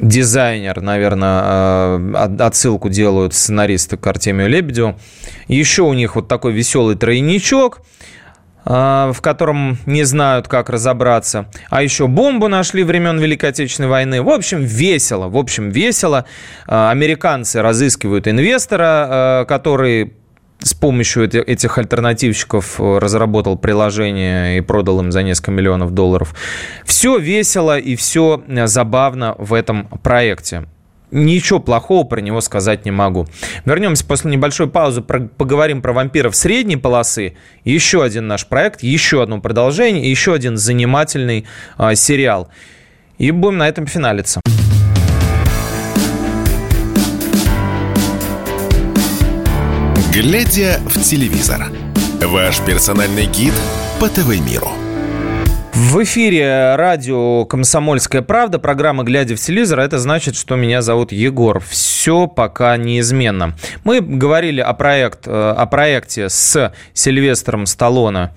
дизайнер, 0.00 0.80
наверное, 0.80 1.98
э, 1.98 2.36
отсылку 2.38 2.88
делают 2.88 3.34
сценаристы 3.34 3.96
к 3.96 4.06
Артемию 4.06 4.48
Лебедю. 4.48 4.96
Еще 5.48 5.82
у 5.82 5.94
них 5.94 6.14
вот 6.14 6.28
такой 6.28 6.52
веселый 6.52 6.94
тройничок– 6.94 7.82
в 8.64 9.16
котором 9.20 9.78
не 9.86 10.04
знают, 10.04 10.48
как 10.48 10.68
разобраться. 10.70 11.46
А 11.70 11.82
еще 11.82 12.06
бомбу 12.06 12.48
нашли 12.48 12.82
времен 12.82 13.18
Великой 13.18 13.50
Отечественной 13.50 13.88
войны. 13.88 14.22
В 14.22 14.28
общем, 14.28 14.62
весело. 14.62 15.28
В 15.28 15.36
общем, 15.36 15.70
весело. 15.70 16.24
А, 16.66 16.90
американцы 16.90 17.62
разыскивают 17.62 18.28
инвестора, 18.28 18.84
а, 18.84 19.44
который 19.46 20.14
с 20.62 20.74
помощью 20.74 21.24
этих 21.24 21.78
альтернативщиков 21.78 22.78
разработал 22.78 23.56
приложение 23.56 24.58
и 24.58 24.60
продал 24.60 25.00
им 25.00 25.10
за 25.10 25.22
несколько 25.22 25.52
миллионов 25.52 25.92
долларов. 25.92 26.34
Все 26.84 27.16
весело 27.16 27.78
и 27.78 27.96
все 27.96 28.42
забавно 28.66 29.34
в 29.38 29.54
этом 29.54 29.88
проекте 30.02 30.66
ничего 31.10 31.60
плохого 31.60 32.04
про 32.04 32.20
него 32.20 32.40
сказать 32.40 32.84
не 32.84 32.90
могу. 32.90 33.26
Вернемся 33.64 34.04
после 34.04 34.30
небольшой 34.30 34.68
паузы, 34.68 35.00
про, 35.00 35.20
поговорим 35.20 35.82
про 35.82 35.92
вампиров 35.92 36.36
средней 36.36 36.76
полосы. 36.76 37.36
Еще 37.64 38.02
один 38.02 38.26
наш 38.26 38.46
проект, 38.46 38.82
еще 38.82 39.22
одно 39.22 39.40
продолжение, 39.40 40.10
еще 40.10 40.34
один 40.34 40.56
занимательный 40.56 41.46
э, 41.78 41.94
сериал. 41.94 42.48
И 43.18 43.30
будем 43.30 43.58
на 43.58 43.68
этом 43.68 43.86
финалиться. 43.86 44.40
Глядя 50.12 50.80
в 50.86 51.00
телевизор. 51.02 51.70
Ваш 52.20 52.60
персональный 52.60 53.26
гид 53.26 53.54
по 54.00 54.08
ТВ-миру. 54.08 54.89
В 55.82 56.02
эфире 56.02 56.76
радио 56.76 57.46
«Комсомольская 57.46 58.20
правда», 58.20 58.58
программа 58.58 59.02
«Глядя 59.02 59.34
в 59.34 59.40
телевизор». 59.40 59.80
Это 59.80 59.98
значит, 59.98 60.36
что 60.36 60.54
меня 60.54 60.82
зовут 60.82 61.10
Егор. 61.10 61.58
Все 61.58 62.26
пока 62.26 62.76
неизменно. 62.76 63.56
Мы 63.82 64.02
говорили 64.02 64.60
о, 64.60 64.74
проект, 64.74 65.26
э, 65.26 65.30
о 65.30 65.64
проекте 65.64 66.28
с 66.28 66.74
Сильвестром 66.92 67.64
Сталлоне 67.64 68.32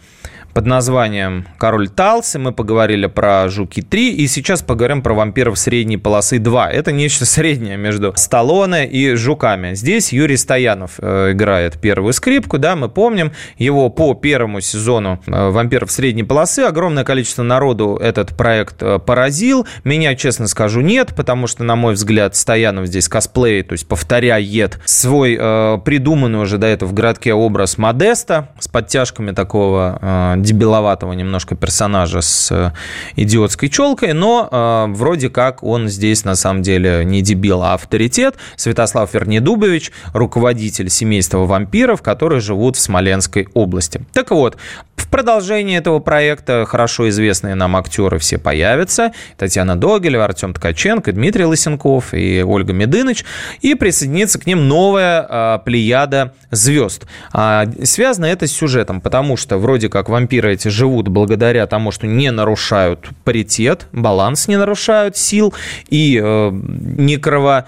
под 0.54 0.68
названием 0.68 1.48
«Король 1.58 1.90
Талсы». 1.90 2.38
Мы 2.38 2.52
поговорили 2.52 3.08
про 3.08 3.50
«Жуки-3» 3.50 4.10
и 4.10 4.28
сейчас 4.28 4.62
поговорим 4.62 5.02
про 5.02 5.16
«Вампиров 5.16 5.58
средней 5.58 5.98
полосы 5.98 6.38
2». 6.38 6.68
Это 6.68 6.92
нечто 6.92 7.26
среднее 7.34 7.76
между 7.78 8.14
Сталлоне 8.16 8.88
и 8.88 9.16
«Жуками». 9.16 9.74
Здесь 9.74 10.14
Юрий 10.14 10.38
Стоянов 10.38 10.94
э, 11.00 11.32
играет 11.32 11.82
первую 11.82 12.14
скрипку, 12.14 12.60
да, 12.60 12.76
мы 12.76 12.88
помним. 12.88 13.32
Его 13.58 13.90
по 13.90 14.14
первому 14.14 14.62
сезону 14.62 15.20
э, 15.26 15.50
«Вампиров 15.50 15.92
средней 15.92 16.24
полосы» 16.24 16.60
огромное 16.60 17.04
количество 17.04 17.44
народу 17.44 17.98
этот 18.02 18.38
проект 18.38 18.82
э, 18.84 19.00
поразил. 19.00 19.66
Меня, 19.84 20.16
честно 20.16 20.48
скажу, 20.48 20.82
нет, 20.82 21.16
потому 21.16 21.48
что, 21.48 21.64
на 21.64 21.76
мой 21.76 21.96
взгляд, 21.96 22.36
Стоянов 22.36 22.88
здесь 22.88 23.10
косплей, 23.10 23.64
то 23.64 23.74
есть 23.74 23.88
повторяет 23.88 24.80
свой 24.86 25.36
придуманный 25.84 26.40
уже 26.40 26.58
до 26.58 26.68
этого 26.68 26.90
в 26.90 26.94
городке 26.94 27.34
образ 27.34 27.78
Модеста 27.78 28.50
с 28.60 28.68
подтяжками 28.68 29.32
такого 29.32 30.38
дебиловатого 30.44 31.14
немножко 31.14 31.56
персонажа 31.56 32.22
с 32.22 32.52
э, 32.52 32.72
идиотской 33.16 33.70
челкой, 33.70 34.14
но 34.14 34.48
э, 34.52 34.86
вроде 34.94 35.30
как 35.30 35.64
он 35.64 35.88
здесь 35.88 36.26
на 36.26 36.36
самом 36.36 36.62
деле 36.62 37.04
не 37.06 37.22
дебил, 37.22 37.64
а 37.64 37.74
авторитет. 37.74 38.36
Святослав 38.56 39.14
Вернедубович, 39.14 39.92
руководитель 40.14 40.90
семейства 40.90 41.40
вампиров, 41.40 42.02
которые 42.02 42.42
живут 42.42 42.76
в 42.76 42.80
Смоленской 42.80 43.48
области. 43.54 44.02
Так 44.14 44.32
вот, 44.32 44.58
в 44.96 45.10
продолжении 45.10 45.78
этого 45.78 46.00
проекта 46.00 46.66
хорошо 46.66 47.10
известные 47.10 47.56
нам 47.56 47.76
актеры 47.76 48.20
все 48.20 48.38
появятся. 48.38 49.12
Татьяна 49.38 49.76
Догилева, 49.76 50.24
Артем 50.24 50.54
Ткаченко, 50.54 51.12
Дмитрий 51.12 51.46
Лысенков 51.46 52.14
и 52.14 52.44
Ольга 52.44 52.74
Медыныч. 52.74 53.26
И 53.62 53.76
присоединится 53.76 54.40
к 54.40 54.46
ним 54.46 54.68
новая 54.68 55.26
э, 55.28 55.60
плеяда 55.66 56.34
звезд. 56.52 57.06
А, 57.32 57.66
связано 57.84 58.26
это 58.26 58.48
с 58.48 58.52
сюжетом, 58.52 59.02
потому 59.02 59.36
что 59.36 59.58
вроде 59.58 59.90
как 59.90 60.10
вампиры 60.10 60.54
эти 60.54 60.68
живут 60.68 61.08
благодаря 61.08 61.66
тому, 61.68 61.92
что 61.92 62.08
не 62.08 62.32
нарушают 62.32 63.10
паритет, 63.24 63.88
баланс 63.92 64.48
не 64.48 64.58
нарушают 64.58 65.18
сил 65.18 65.54
и 65.90 66.20
э, 66.24 66.50
не 66.52 67.18
крово 67.18 67.68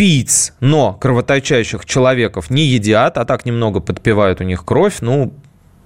пиц, 0.00 0.54
но 0.60 0.94
кровоточащих 0.94 1.84
человеков 1.84 2.48
не 2.48 2.64
едят, 2.64 3.18
а 3.18 3.24
так 3.24 3.44
немного 3.44 3.80
подпивают 3.80 4.40
у 4.40 4.44
них 4.44 4.64
кровь. 4.64 4.96
Ну, 5.00 5.34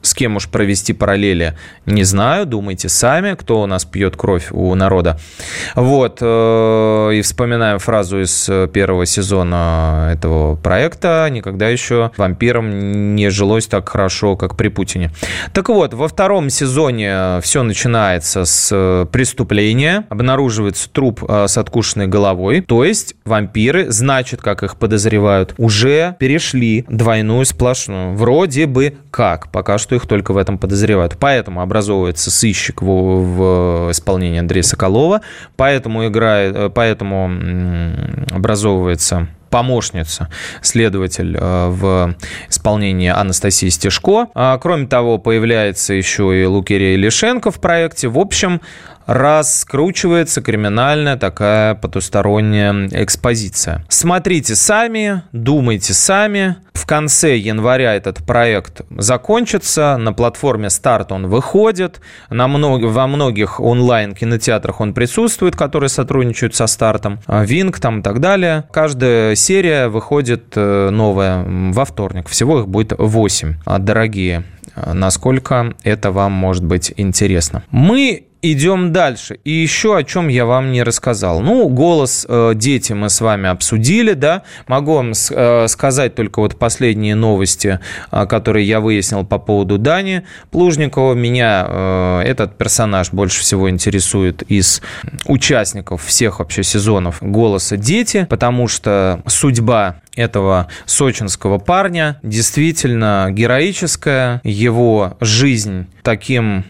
с 0.05 0.15
кем 0.15 0.37
уж 0.37 0.49
провести 0.49 0.93
параллели, 0.93 1.57
не 1.87 2.05
знаю, 2.05 2.47
думайте 2.47 2.89
сами, 2.89 3.35
кто 3.35 3.63
у 3.63 3.67
нас 3.67 3.85
пьет 3.85 4.17
кровь 4.17 4.49
у 4.51 4.75
народа. 4.75 5.19
Вот, 5.75 6.19
э, 6.21 7.11
и 7.15 7.23
вспоминаем 7.23 7.79
фразу 7.79 8.21
из 8.21 8.51
первого 8.73 9.07
сезона 9.07 10.11
этого 10.13 10.57
проекта, 10.57 11.27
никогда 11.31 11.69
еще 11.69 12.11
вампирам 12.17 13.15
не 13.15 13.31
жилось 13.31 13.67
так 13.67 13.89
хорошо, 13.89 14.37
как 14.37 14.57
при 14.57 14.69
Путине. 14.69 15.11
Так 15.53 15.69
вот, 15.69 15.95
во 15.95 16.09
втором 16.09 16.51
сезоне 16.51 17.41
все 17.43 17.63
начинается 17.63 18.45
с 18.45 19.09
преступления, 19.11 20.05
обнаруживается 20.11 20.91
труп 20.91 21.25
с 21.29 21.57
откушенной 21.57 22.07
головой, 22.07 22.61
то 22.61 22.85
есть 22.85 23.15
вампиры, 23.25 23.91
значит, 23.91 24.43
как 24.43 24.63
их 24.63 24.77
подозревают, 24.77 25.55
уже 25.57 26.17
перешли 26.19 26.85
двойную 26.89 27.45
сплошную. 27.45 28.15
Вроде 28.15 28.67
бы 28.67 28.97
как, 29.11 29.51
пока 29.51 29.79
что 29.79 29.94
их 29.95 30.07
только 30.07 30.33
в 30.33 30.37
этом 30.37 30.59
подозревают. 30.59 31.17
Поэтому 31.19 31.61
образовывается 31.63 32.31
сыщик 32.31 32.83
в, 32.83 32.87
в 32.87 33.91
исполнении 33.91 34.39
Андрея 34.39 34.63
Соколова, 34.63 35.21
поэтому 35.57 36.07
играет, 36.07 36.57
э, 36.57 36.71
поэтому 36.71 37.31
образовывается 38.33 39.29
помощница, 39.55 40.29
следователь 40.63 41.37
э, 41.39 41.69
в 41.69 42.17
исполнении 42.51 43.09
Анастасии 43.09 43.69
Стешко. 43.69 44.27
А, 44.35 44.59
кроме 44.59 44.89
того, 44.89 45.19
появляется 45.19 45.95
еще 45.95 46.43
и 46.43 46.45
Лукерия 46.45 46.97
Лишенко 46.97 47.53
в 47.53 47.61
проекте. 47.61 48.09
В 48.09 48.19
общем, 48.19 48.61
раскручивается 49.07 50.43
криминальная 50.43 51.17
такая 51.17 51.75
потусторонняя 51.75 52.89
экспозиция. 52.93 53.85
Смотрите 53.89 54.55
сами, 54.55 55.23
думайте 55.33 55.95
сами. 55.95 56.57
В 56.75 56.87
конце 56.87 57.37
января 57.37 57.95
этот 57.95 58.19
проект 58.19 58.83
закончится. 58.91 59.97
На 59.97 60.13
платформе 60.13 60.71
старт 60.71 61.13
он 61.13 61.29
выходит. 61.29 62.01
На 62.31 62.49
мног... 62.49 62.83
Во 62.83 63.07
многих 63.07 63.61
онлайн-кинотеатрах 63.61 64.81
он 64.81 64.93
присутствует, 64.93 65.57
которые 65.57 65.89
сотрудничают 65.89 66.55
со 66.55 66.67
стартом. 66.67 67.21
Винг 67.29 67.79
там 67.79 68.01
и 68.01 68.03
так 68.03 68.21
далее. 68.21 68.65
Каждая 68.73 69.35
серия 69.35 69.89
выходит 69.89 70.53
э, 70.57 70.91
новая 70.91 71.45
во 71.47 71.85
вторник. 71.85 72.29
Всего 72.29 72.61
их 72.61 72.69
будет 72.69 72.93
8. 72.99 73.55
Дорогие, 73.79 74.45
насколько 74.77 75.75
это 75.85 76.11
вам 76.11 76.33
может 76.33 76.65
быть 76.65 76.93
интересно. 76.97 77.63
Мы 77.71 78.27
идем 78.53 78.93
дальше. 78.93 79.39
И 79.45 79.51
еще 79.51 79.97
о 79.97 80.05
чем 80.05 80.29
я 80.29 80.45
вам 80.45 80.71
не 80.71 80.83
рассказал. 80.83 81.41
Ну, 81.41 81.69
голос 81.69 82.27
э, 82.29 82.53
дети 82.55 82.93
мы 82.93 83.09
с 83.09 83.21
вами 83.21 83.49
обсудили, 83.49 84.13
да. 84.13 84.43
Могу 84.67 84.95
вам 84.95 85.13
э, 85.13 85.67
сказать 85.69 86.15
только 86.15 86.41
вот 86.41 86.59
последние 86.59 87.15
новости, 87.15 87.81
э, 88.13 88.27
которые 88.27 88.67
я 88.67 88.81
выяснил 88.81 89.25
по 89.25 89.39
поводу 89.39 89.79
Дани 89.79 90.25
Плужникова. 90.51 91.15
Меня 91.15 91.67
э, 91.67 92.21
этот 92.27 92.59
персонаж 92.59 93.11
больше 93.13 93.41
всего 93.41 93.71
интересует 93.71 94.43
из 94.43 94.83
участников 95.27 96.05
всех 96.05 96.41
вообще 96.41 96.63
сезонов 96.63 97.19
голоса 97.23 97.79
дети, 97.79 98.27
потому 98.29 98.69
что 98.69 99.23
судьба 99.27 99.97
этого 100.17 100.69
сочинского 100.85 101.59
парня 101.59 102.19
действительно 102.23 103.29
героическая. 103.31 104.41
Его 104.45 105.17
жизнь 105.21 105.87
таким 106.03 106.65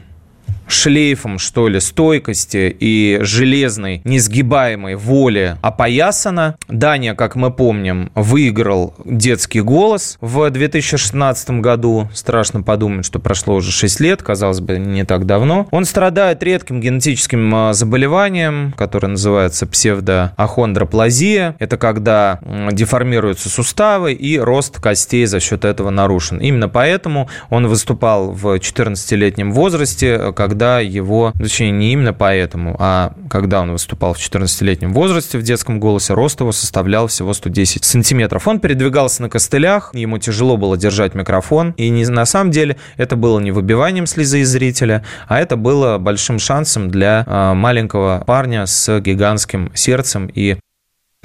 шлейфом, 0.67 1.39
что 1.39 1.69
ли, 1.69 1.81
стойкости 1.81 2.75
и 2.79 3.19
железной, 3.23 4.01
несгибаемой 4.05 4.97
воли 4.97 5.57
опоясана. 5.63 6.57
Дания, 6.69 7.15
как 7.15 7.37
мы 7.37 7.51
помним, 7.51 8.11
выиграл 8.15 8.95
детский 9.05 9.61
голос 9.61 10.19
в 10.21 10.49
2016 10.51 11.51
году. 11.61 12.09
Страшно 12.13 12.63
подумать, 12.63 13.05
что 13.05 13.19
прошло 13.19 13.57
уже 13.57 13.71
6 13.71 14.01
лет, 14.01 14.23
казалось 14.23 14.61
бы, 14.61 14.79
не 14.79 15.05
так 15.05 15.27
давно. 15.27 15.69
Он 15.71 15.85
страдает 15.85 16.43
редким 16.43 16.81
генетическим 16.81 17.55
а, 17.55 17.73
заболеванием, 17.73 18.73
которое 18.77 19.09
называется 19.09 19.67
псевдоахондроплазия. 19.67 21.57
Это 21.59 21.77
когда 21.77 22.41
деформируются 22.73 23.49
суставы 23.49 24.13
и 24.13 24.39
рост 24.39 24.81
костей 24.81 25.27
за 25.27 25.41
счет 25.41 25.65
этого 25.65 25.91
нарушен. 25.91 26.39
Именно 26.39 26.69
поэтому 26.69 27.29
он 27.51 27.67
выступал 27.67 28.31
в 28.33 28.57
14-летнем 28.57 29.53
возрасте, 29.53 30.33
когда 30.33 30.54
когда 30.55 30.79
его, 30.79 31.33
точнее, 31.37 31.73
не 31.73 31.93
именно 31.93 32.13
поэтому, 32.13 32.77
а 32.79 33.13
когда 33.29 33.61
он 33.61 33.73
выступал 33.73 34.15
в 34.15 34.19
14-летнем 34.19 34.93
возрасте 34.93 35.37
в 35.37 35.43
детском 35.43 35.81
голосе, 35.81 36.15
рост 36.15 36.39
его 36.39 36.53
составлял 36.53 37.09
всего 37.09 37.35
110 37.35 37.83
сантиметров. 37.83 38.47
Он 38.47 38.61
передвигался 38.61 39.23
на 39.23 39.29
костылях, 39.29 39.91
ему 39.95 40.19
тяжело 40.19 40.57
было 40.57 40.77
держать 40.77 41.17
микрофон, 41.17 41.73
и 41.77 41.89
не, 41.89 42.07
на 42.07 42.25
самом 42.25 42.53
деле 42.53 42.77
это 42.97 43.17
было 43.17 43.41
не 43.41 43.51
выбиванием 43.51 44.07
слезы 44.07 44.43
из 44.43 44.51
зрителя, 44.51 45.05
а 45.27 45.41
это 45.41 45.57
было 45.57 45.99
большим 45.99 46.39
шансом 46.39 46.89
для 46.89 47.25
э, 47.27 47.55
маленького 47.55 48.23
парня 48.25 48.67
с 48.67 49.01
гигантским 49.01 49.73
сердцем 49.75 50.31
и 50.33 50.59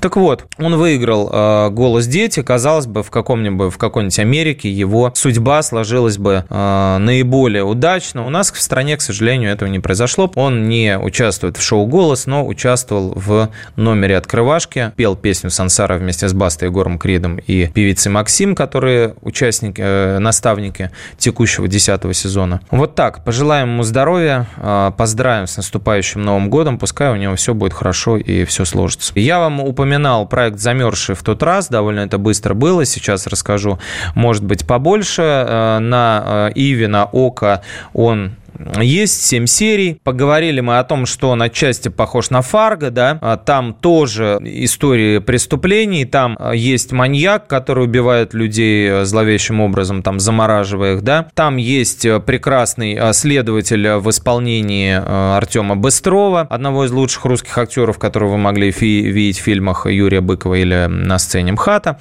так 0.01 0.15
вот, 0.15 0.45
он 0.57 0.75
выиграл 0.75 1.29
э, 1.31 1.69
«Голос 1.69 2.07
дети». 2.07 2.41
Казалось 2.41 2.87
бы, 2.87 3.03
в 3.03 3.11
каком-нибудь 3.11 3.73
в 3.73 3.77
какой-нибудь 3.77 4.19
Америке 4.19 4.69
его 4.71 5.11
судьба 5.13 5.61
сложилась 5.61 6.17
бы 6.17 6.45
э, 6.49 6.97
наиболее 6.99 7.63
удачно. 7.63 8.25
У 8.25 8.29
нас 8.29 8.51
в 8.51 8.61
стране, 8.61 8.97
к 8.97 9.01
сожалению, 9.01 9.51
этого 9.51 9.69
не 9.69 9.79
произошло. 9.79 10.31
Он 10.35 10.67
не 10.67 10.97
участвует 10.97 11.57
в 11.57 11.61
шоу 11.61 11.85
«Голос», 11.85 12.25
но 12.25 12.45
участвовал 12.45 13.13
в 13.15 13.49
номере 13.75 14.17
«Открывашки». 14.17 14.93
Пел 14.95 15.15
песню 15.15 15.49
«Сансара» 15.49 15.97
вместе 15.97 16.27
с 16.27 16.33
Бастой 16.33 16.69
Егором 16.69 16.97
Кридом 16.97 17.37
и 17.37 17.67
певицей 17.67 18.11
Максим, 18.11 18.55
которые 18.55 19.15
участники, 19.21 19.81
э, 19.83 20.19
наставники 20.19 20.91
текущего 21.17 21.67
десятого 21.67 22.13
сезона. 22.13 22.61
Вот 22.71 22.95
так. 22.95 23.23
Пожелаем 23.23 23.69
ему 23.69 23.83
здоровья, 23.83 24.47
э, 24.57 24.91
поздравим 24.97 25.47
с 25.47 25.57
наступающим 25.57 26.21
Новым 26.21 26.49
годом. 26.49 26.77
Пускай 26.77 27.11
у 27.11 27.15
него 27.15 27.35
все 27.35 27.53
будет 27.53 27.73
хорошо 27.73 28.17
и 28.17 28.45
все 28.45 28.65
сложится. 28.65 29.11
Я 29.15 29.39
вам 29.39 29.59
упомянул 29.59 29.88
упоминал 29.89 30.27
проект 30.27 30.59
«Замерзший» 30.59 31.15
в 31.15 31.23
тот 31.23 31.41
раз, 31.41 31.67
довольно 31.67 32.01
это 32.01 32.19
быстро 32.19 32.53
было, 32.53 32.85
сейчас 32.85 33.25
расскажу, 33.25 33.79
может 34.13 34.43
быть, 34.43 34.67
побольше. 34.67 35.23
Э, 35.23 35.79
на 35.79 36.49
э, 36.49 36.51
Иви, 36.53 36.85
на 36.85 37.05
Ока 37.05 37.63
он 37.93 38.35
есть 38.81 39.25
7 39.25 39.45
серий. 39.45 39.99
Поговорили 40.03 40.61
мы 40.61 40.79
о 40.79 40.83
том, 40.83 41.05
что 41.05 41.29
он 41.29 41.41
отчасти 41.41 41.89
похож 41.89 42.29
на 42.29 42.41
Фарго, 42.41 42.91
да. 42.91 43.17
А 43.21 43.37
там 43.37 43.73
тоже 43.73 44.39
истории 44.43 45.19
преступлений. 45.19 46.05
Там 46.05 46.37
а, 46.39 46.53
есть 46.53 46.91
маньяк, 46.91 47.47
который 47.47 47.85
убивает 47.85 48.33
людей 48.33 48.89
э, 48.89 49.05
зловещим 49.05 49.59
образом, 49.61 50.01
там 50.01 50.19
замораживая 50.19 50.95
их, 50.95 51.01
да. 51.01 51.27
Там 51.33 51.57
есть 51.57 52.05
э, 52.05 52.19
прекрасный 52.19 52.95
э, 52.95 53.13
следователь 53.13 53.95
в 53.95 54.09
исполнении 54.09 54.99
Артема 55.35 55.75
Быстрова, 55.75 56.41
одного 56.41 56.85
из 56.85 56.91
лучших 56.91 57.25
русских 57.25 57.57
актеров, 57.57 57.97
которого 57.97 58.31
вы 58.31 58.37
могли 58.37 58.71
видеть 58.71 59.39
в 59.39 59.43
фильмах 59.43 59.85
Юрия 59.85 60.21
Быкова 60.21 60.55
или 60.55 60.87
на 60.87 61.19
сцене 61.19 61.53
МХАТа. 61.53 61.99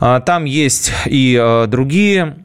А, 0.00 0.20
там 0.20 0.44
есть 0.44 0.92
и 1.06 1.64
другие 1.68 2.36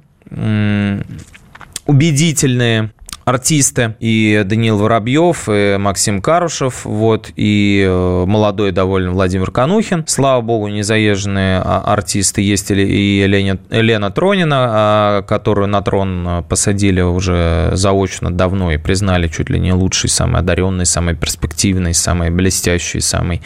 убедительные 1.86 2.92
артисты, 3.26 3.96
и 4.00 4.44
Даниил 4.46 4.78
Воробьев, 4.78 5.48
и 5.50 5.78
Максим 5.78 6.22
Карушев, 6.22 6.86
вот, 6.86 7.32
и 7.36 7.86
э, 7.88 8.26
молодой 8.26 8.72
довольно 8.72 9.12
Владимир 9.12 9.52
Канухин. 9.52 10.06
Слава 10.08 10.42
богу, 10.42 10.68
незаезженные 10.68 11.62
а, 11.64 11.82
артисты 11.86 12.42
есть, 12.42 12.72
и 12.72 13.20
Елена, 13.20 13.60
Елена 13.70 14.12
Тронина, 14.12 14.56
а, 14.58 15.22
которую 15.24 15.68
на 15.68 15.82
трон 15.82 16.28
э, 16.28 16.44
посадили 16.44 17.02
уже 17.02 17.72
заочно 17.74 18.32
давно 18.32 18.72
и 18.72 18.78
признали 18.78 19.28
чуть 19.28 19.50
ли 19.50 19.60
не 19.60 19.74
лучший, 19.74 20.10
самый 20.10 20.40
одаренный, 20.42 20.86
самый 20.86 21.16
перспективный, 21.16 21.94
самый 21.94 22.30
блестящий, 22.30 23.00
самый 23.00 23.42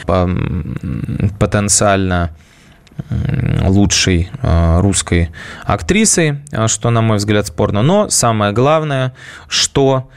потенциально 1.39 2.31
лучшей 3.67 4.29
э, 4.41 4.79
русской 4.79 5.31
актрисой, 5.63 6.39
э, 6.51 6.67
что, 6.67 6.89
на 6.89 7.01
мой 7.01 7.17
взгляд, 7.17 7.47
спорно. 7.47 7.81
Но 7.81 8.09
самое 8.09 8.53
главное, 8.53 9.13
что 9.47 10.09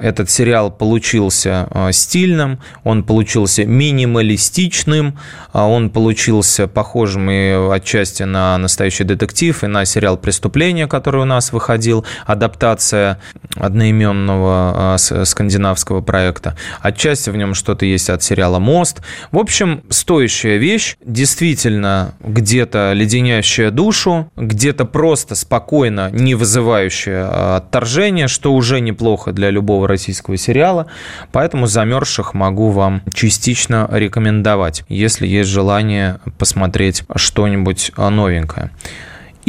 этот 0.00 0.30
сериал 0.30 0.70
получился 0.70 1.68
э, 1.70 1.92
стильным, 1.92 2.58
он 2.84 3.02
получился 3.02 3.64
минималистичным, 3.64 5.18
а 5.52 5.68
он 5.68 5.90
получился 5.90 6.66
похожим 6.66 7.30
и 7.30 7.50
отчасти 7.72 8.22
на 8.22 8.56
настоящий 8.58 9.04
детектив, 9.04 9.62
и 9.62 9.66
на 9.66 9.84
сериал 9.84 10.16
«Преступление», 10.16 10.86
который 10.86 11.22
у 11.22 11.26
нас 11.26 11.52
выходил, 11.52 12.04
адаптация 12.26 13.20
одноименного 13.56 14.96
э, 14.98 15.24
скандинавского 15.24 16.00
проекта. 16.00 16.56
Отчасти 16.80 17.30
в 17.30 17.36
нем 17.36 17.54
что-то 17.54 17.84
есть 17.84 18.08
от 18.08 18.22
сериала 18.22 18.58
«Мост». 18.58 19.02
В 19.32 19.38
общем, 19.38 19.82
стоящая 19.90 20.56
вещь, 20.56 20.96
действительно 21.04 22.14
где-то 22.20 22.92
леденящая 22.94 23.70
душу, 23.70 24.30
где-то 24.36 24.86
просто 24.86 25.34
спокойно, 25.34 26.10
не 26.10 26.34
вызывающая 26.34 27.24
э, 27.24 27.56
отторжения, 27.56 28.28
что 28.28 28.54
уже 28.54 28.80
неплохо 28.80 29.32
для 29.32 29.50
любого 29.50 29.89
российского 29.90 30.36
сериала, 30.36 30.86
поэтому 31.32 31.66
«Замерзших» 31.66 32.34
могу 32.34 32.70
вам 32.70 33.02
частично 33.12 33.88
рекомендовать, 33.92 34.84
если 34.88 35.26
есть 35.26 35.50
желание 35.50 36.20
посмотреть 36.38 37.04
что-нибудь 37.14 37.92
новенькое. 37.96 38.70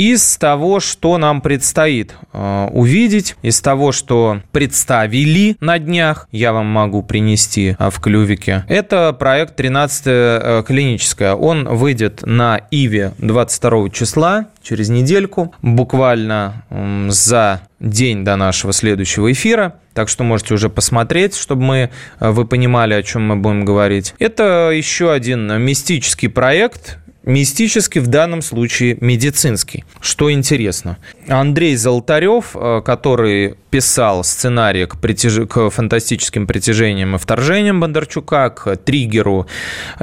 Из 0.02 0.38
того, 0.38 0.80
что 0.80 1.20
нам 1.20 1.42
предстоит 1.42 2.16
э, 2.34 2.68
увидеть, 2.72 3.36
из 3.44 3.62
того, 3.62 3.92
что 3.92 4.42
представили 4.52 5.58
на 5.60 5.78
днях, 5.78 6.28
я 6.32 6.54
вам 6.54 6.66
могу 6.66 7.04
принести 7.04 7.76
э, 7.78 7.90
в 7.92 8.00
клювике, 8.00 8.66
это 8.68 9.14
проект 9.14 9.56
13 9.58 10.04
э, 10.08 10.64
клиническая. 10.66 11.36
Он 11.36 11.68
выйдет 11.68 12.24
на 12.26 12.62
Иве 12.72 13.14
22 13.20 13.90
числа, 13.92 14.48
через 14.64 14.90
недельку, 14.90 15.54
буквально 15.62 16.64
э, 16.72 17.10
за 17.12 17.62
день 17.80 18.24
до 18.24 18.38
нашего 18.38 18.74
следующего 18.74 19.32
эфира. 19.32 19.76
Так 19.94 20.10
что 20.10 20.24
можете 20.24 20.56
уже 20.56 20.70
посмотреть, 20.70 21.36
чтобы 21.36 21.62
мы, 21.62 21.92
э, 22.20 22.32
вы 22.32 22.46
понимали, 22.46 22.96
о 22.96 23.04
чем 23.04 23.28
мы 23.28 23.36
будем 23.36 23.66
говорить. 23.66 24.16
Это 24.18 24.72
еще 24.74 25.12
один 25.12 25.62
мистический 25.62 26.28
проект, 26.28 26.98
Мистический 27.24 28.02
в 28.02 28.08
данном 28.08 28.42
случае 28.42 28.98
медицинский. 29.00 29.86
Что 30.00 30.32
интересно. 30.32 30.98
Андрей 31.28 31.76
Золотарев, 31.76 32.56
э, 32.56 32.82
который 32.84 33.58
писал 33.70 34.24
сценарий 34.24 34.88
к, 34.88 35.00
притяж... 35.00 35.48
к 35.48 35.70
фантастическим 35.70 36.48
притяжениям 36.48 37.16
и 37.16 37.20
вторжениям 37.20 37.80
Бондарчука, 37.80 38.50
к 38.50 38.76
Триггеру 38.78 39.46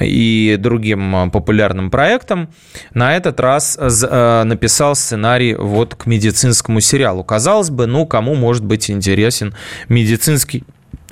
и 0.01 0.57
другим 0.61 1.31
популярным 1.33 1.91
проектам, 1.91 2.51
на 2.95 3.17
этот 3.17 3.41
раз 3.41 3.77
э, 3.81 4.43
написал 4.45 4.95
сценарий 4.95 5.55
вот 5.55 5.97
к 5.97 6.07
медицинскому 6.07 6.81
сериалу. 6.81 7.25
Казалось 7.25 7.71
бы, 7.71 7.87
ну, 7.87 8.07
кому 8.07 8.37
может 8.37 8.65
быть 8.65 8.91
интересен 8.91 9.55
медицинский 9.89 10.63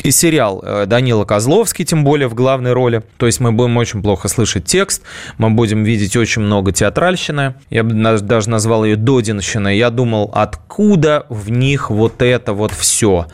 и 0.06 0.12
сериал 0.12 0.62
э, 0.64 0.86
Данила 0.86 1.24
Козловский, 1.24 1.84
тем 1.84 2.04
более 2.04 2.28
в 2.28 2.34
главной 2.34 2.72
роли. 2.72 3.02
То 3.16 3.26
есть 3.26 3.40
мы 3.40 3.50
будем 3.50 3.76
очень 3.76 4.02
плохо 4.02 4.28
слышать 4.28 4.64
текст, 4.64 5.02
мы 5.36 5.50
будем 5.50 5.82
видеть 5.82 6.16
очень 6.16 6.42
много 6.42 6.70
театральщины. 6.70 7.54
Я 7.70 7.82
бы 7.82 7.92
даже 8.20 8.48
назвал 8.48 8.84
ее 8.84 8.94
додинщиной. 8.94 9.76
Я 9.76 9.90
думал, 9.90 10.30
откуда 10.32 11.26
в 11.28 11.50
них 11.50 11.90
вот 11.90 12.22
это 12.22 12.52
вот 12.52 12.70
все? 12.70 13.26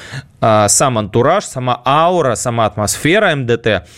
э, 0.43 0.67
сам 0.69 0.99
антураж, 0.99 1.47
сама 1.47 1.81
аура, 1.87 2.35
сама 2.35 2.67
атмосфера 2.67 3.35
МДТ 3.35 3.89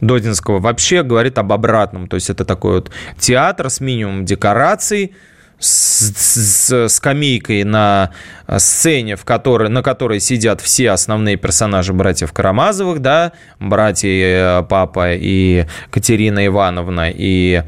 Додинского 0.00 0.58
вообще 0.58 1.04
говорит 1.04 1.38
об 1.38 1.52
обратном. 1.52 2.08
То 2.08 2.16
есть 2.16 2.30
это 2.30 2.44
такой 2.44 2.72
вот 2.72 2.90
театр 3.20 3.70
с 3.70 3.78
минимумом 3.78 4.24
декораций, 4.24 5.14
с, 5.60 6.00
с 6.00 6.88
скамейкой 6.88 7.62
на 7.62 8.10
сцене, 8.58 9.14
в 9.14 9.24
которой, 9.24 9.68
на 9.68 9.84
которой 9.84 10.18
сидят 10.18 10.60
все 10.60 10.90
основные 10.90 11.36
персонажи 11.36 11.92
братьев 11.92 12.32
Карамазовых, 12.32 12.98
да, 12.98 13.30
братья 13.60 14.08
э, 14.08 14.62
папа 14.68 15.14
и 15.14 15.66
Катерина 15.92 16.44
Ивановна 16.44 17.08
и 17.14 17.62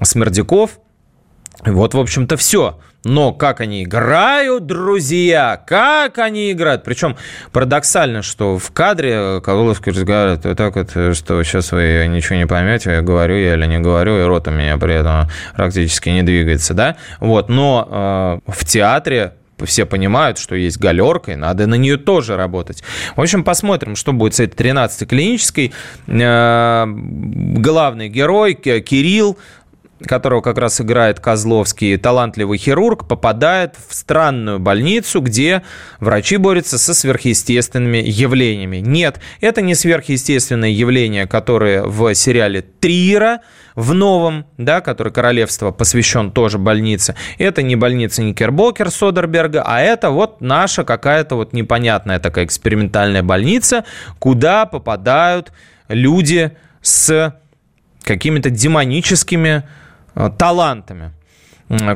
Смердяков. 0.00 0.78
Вот, 1.64 1.94
в 1.94 2.00
общем-то, 2.00 2.36
все. 2.36 2.78
Но 3.04 3.32
как 3.32 3.60
они 3.60 3.82
играют, 3.84 4.66
друзья, 4.66 5.60
как 5.66 6.18
они 6.18 6.52
играют. 6.52 6.84
Причем 6.84 7.16
парадоксально, 7.52 8.22
что 8.22 8.58
в 8.58 8.70
кадре 8.70 9.40
Козловский 9.40 9.92
разговаривает 9.92 10.44
вот 10.44 10.56
так 10.56 10.76
вот, 10.76 10.90
что 10.90 11.42
сейчас 11.42 11.72
вы 11.72 12.06
ничего 12.08 12.36
не 12.36 12.46
поймете, 12.46 13.00
говорю 13.00 13.36
я 13.36 13.54
или 13.54 13.66
не 13.66 13.78
говорю, 13.78 14.18
и 14.18 14.22
рот 14.22 14.46
у 14.48 14.52
меня 14.52 14.76
при 14.76 14.94
этом 14.94 15.28
практически 15.56 16.10
не 16.10 16.22
двигается, 16.22 16.74
да? 16.74 16.96
Вот, 17.18 17.48
но 17.48 18.40
э, 18.46 18.50
в 18.52 18.64
театре 18.64 19.34
все 19.64 19.86
понимают, 19.86 20.38
что 20.38 20.54
есть 20.54 20.78
галерка, 20.78 21.32
и 21.32 21.36
надо 21.36 21.66
на 21.66 21.74
нее 21.74 21.96
тоже 21.96 22.36
работать. 22.36 22.82
В 23.16 23.20
общем, 23.20 23.44
посмотрим, 23.44 23.96
что 23.96 24.12
будет 24.12 24.34
с 24.34 24.40
этой 24.40 24.66
13-й 24.66 25.06
клинической. 25.06 25.72
Э, 26.06 26.84
главный 26.86 28.08
герой 28.08 28.54
Кирилл 28.54 29.38
которого 30.06 30.40
как 30.40 30.58
раз 30.58 30.80
играет 30.80 31.20
Козловский, 31.20 31.96
талантливый 31.96 32.58
хирург, 32.58 33.06
попадает 33.08 33.76
в 33.88 33.94
странную 33.94 34.58
больницу, 34.58 35.20
где 35.20 35.62
врачи 36.00 36.36
борются 36.36 36.78
со 36.78 36.94
сверхъестественными 36.94 37.98
явлениями. 37.98 38.78
Нет, 38.78 39.20
это 39.40 39.62
не 39.62 39.74
сверхъестественные 39.74 40.72
явления, 40.72 41.26
которые 41.26 41.82
в 41.84 42.14
сериале 42.14 42.62
Триера, 42.62 43.40
в 43.74 43.94
новом, 43.94 44.46
да, 44.58 44.80
который 44.80 45.12
«Королевство» 45.12 45.70
посвящен 45.70 46.30
тоже 46.30 46.58
больнице. 46.58 47.14
Это 47.38 47.62
не 47.62 47.76
больница 47.76 48.22
Никербокер 48.22 48.90
Содерберга, 48.90 49.62
а 49.64 49.80
это 49.80 50.10
вот 50.10 50.40
наша 50.40 50.84
какая-то 50.84 51.36
вот 51.36 51.52
непонятная 51.52 52.18
такая 52.18 52.44
экспериментальная 52.44 53.22
больница, 53.22 53.84
куда 54.18 54.66
попадают 54.66 55.52
люди 55.88 56.52
с 56.82 57.34
какими-то 58.02 58.50
демоническими 58.50 59.62
талантами. 60.38 61.12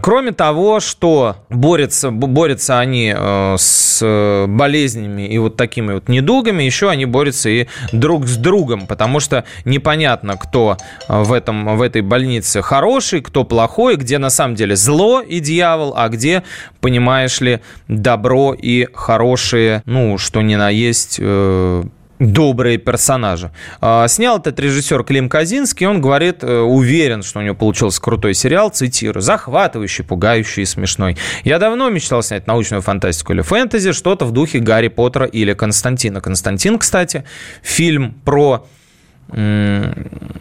Кроме 0.00 0.32
того, 0.32 0.80
что 0.80 1.36
борются, 1.50 2.10
борются 2.10 2.78
они 2.78 3.12
э, 3.14 3.56
с 3.58 4.46
болезнями 4.48 5.28
и 5.28 5.36
вот 5.36 5.56
такими 5.56 5.92
вот 5.92 6.08
недугами, 6.08 6.62
еще 6.62 6.88
они 6.88 7.04
борются 7.04 7.50
и 7.50 7.66
друг 7.92 8.26
с 8.26 8.36
другом, 8.38 8.86
потому 8.86 9.20
что 9.20 9.44
непонятно, 9.66 10.38
кто 10.38 10.78
в, 11.08 11.30
этом, 11.30 11.76
в 11.76 11.82
этой 11.82 12.00
больнице 12.00 12.62
хороший, 12.62 13.20
кто 13.20 13.44
плохой, 13.44 13.96
где 13.96 14.16
на 14.16 14.30
самом 14.30 14.54
деле 14.54 14.76
зло 14.76 15.20
и 15.20 15.40
дьявол, 15.40 15.92
а 15.94 16.08
где, 16.08 16.42
понимаешь 16.80 17.42
ли, 17.42 17.60
добро 17.86 18.54
и 18.54 18.88
хорошие, 18.94 19.82
ну, 19.84 20.16
что 20.16 20.40
ни 20.40 20.54
на 20.54 20.70
есть 20.70 21.18
э, 21.20 21.82
добрые 22.18 22.78
персонажи. 22.78 23.50
А, 23.80 24.08
снял 24.08 24.38
этот 24.38 24.58
режиссер 24.58 25.04
Клим 25.04 25.28
Казинский, 25.28 25.86
он 25.86 26.00
говорит, 26.00 26.42
э, 26.42 26.58
уверен, 26.60 27.22
что 27.22 27.40
у 27.40 27.42
него 27.42 27.54
получился 27.54 28.00
крутой 28.00 28.34
сериал, 28.34 28.70
цитирую, 28.70 29.22
захватывающий, 29.22 30.04
пугающий 30.04 30.62
и 30.62 30.66
смешной. 30.66 31.16
Я 31.44 31.58
давно 31.58 31.90
мечтал 31.90 32.22
снять 32.22 32.46
научную 32.46 32.82
фантастику 32.82 33.32
или 33.32 33.42
фэнтези, 33.42 33.92
что-то 33.92 34.24
в 34.24 34.32
духе 34.32 34.58
Гарри 34.60 34.88
Поттера 34.88 35.26
или 35.26 35.52
Константина. 35.52 36.20
Константин, 36.20 36.78
кстати, 36.78 37.24
фильм 37.62 38.14
про 38.24 38.66